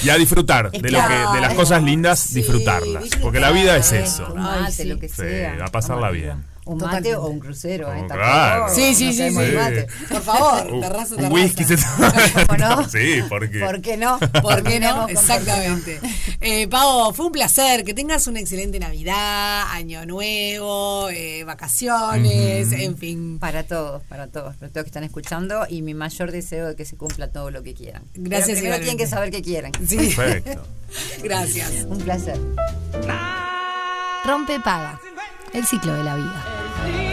Y 0.04 0.10
a 0.10 0.16
disfrutar 0.16 0.70
Es 0.72 0.82
de 0.82 0.90
lo 0.90 0.98
que, 1.06 1.14
de 1.34 1.40
las 1.40 1.54
cosas 1.54 1.82
lindas, 1.82 2.20
Sí, 2.20 2.34
disfrutarlas. 2.36 3.02
disfrutar. 3.04 3.20
Porque 3.22 3.40
la 3.40 3.50
vida 3.50 3.76
es 3.76 3.90
eso. 3.92 4.32
Un 4.32 4.38
Ay, 4.40 4.60
mate, 4.62 4.72
sí. 4.72 4.84
lo 4.84 4.98
que 5.00 5.08
Sí, 5.08 5.14
sea. 5.16 5.64
a 5.64 5.68
pasarla 5.68 6.10
bien. 6.10 6.44
Un 6.64 6.78
mate 6.78 7.16
o 7.16 7.26
un 7.26 7.40
crucero, 7.40 7.92
¿eh? 7.92 8.04
Claro. 8.08 8.72
Sí, 8.72 8.94
sí, 8.94 9.06
No 9.06 9.12
sí, 9.12 9.28
sí. 9.30 9.56
mate. 9.56 9.86
Por 10.08 10.22
favor, 10.22 10.80
terraza, 10.80 11.14
un 11.14 11.20
terraza. 11.20 11.34
whisky 11.34 11.64
se 11.64 11.76
¿Cómo 12.46 12.58
no? 12.58 12.88
Sí, 12.88 13.20
porque. 13.28 13.58
¿Por 13.58 13.80
qué 13.80 13.96
no? 13.96 14.18
¿Por 14.40 14.62
qué 14.62 14.78
no? 14.78 15.08
Exactamente. 15.08 15.98
Eh, 16.40 16.68
Pau, 16.68 17.12
fue 17.12 17.26
un 17.26 17.32
placer. 17.32 17.82
Que 17.84 17.94
tengas 17.94 18.28
una 18.28 18.38
excelente 18.38 18.78
Navidad, 18.78 19.64
Año 19.72 20.06
Nuevo, 20.06 21.10
eh, 21.10 21.42
vacaciones, 21.44 22.70
en 22.72 22.96
fin. 22.96 23.38
Para 23.40 23.64
todos, 23.64 24.02
para 24.04 24.28
todos, 24.28 24.54
para 24.56 24.70
todos 24.70 24.84
que 24.84 24.88
están 24.90 25.04
escuchando 25.04 25.66
y 25.68 25.82
mi 25.82 25.94
mayor 25.94 26.30
deseo 26.30 26.68
de 26.68 26.76
que 26.76 26.84
se 26.84 26.96
cumpla 26.96 27.32
todo 27.32 27.50
lo 27.50 27.64
que 27.64 27.74
quieran. 27.74 28.04
Gracias, 28.14 28.50
Pero 28.50 28.60
primero 28.60 28.76
tienen 28.78 28.98
que 28.98 29.06
saber 29.08 29.32
qué 29.32 29.42
quieren. 29.42 29.72
Sí. 29.86 29.96
Perfecto. 29.96 30.64
Gracias. 31.24 31.84
Un 31.88 31.98
placer. 31.98 32.38
Rompe 34.24 34.60
paga. 34.60 35.00
El 35.52 35.66
ciclo 35.66 35.92
de 35.92 36.02
la 36.02 36.14
vida. 36.16 37.11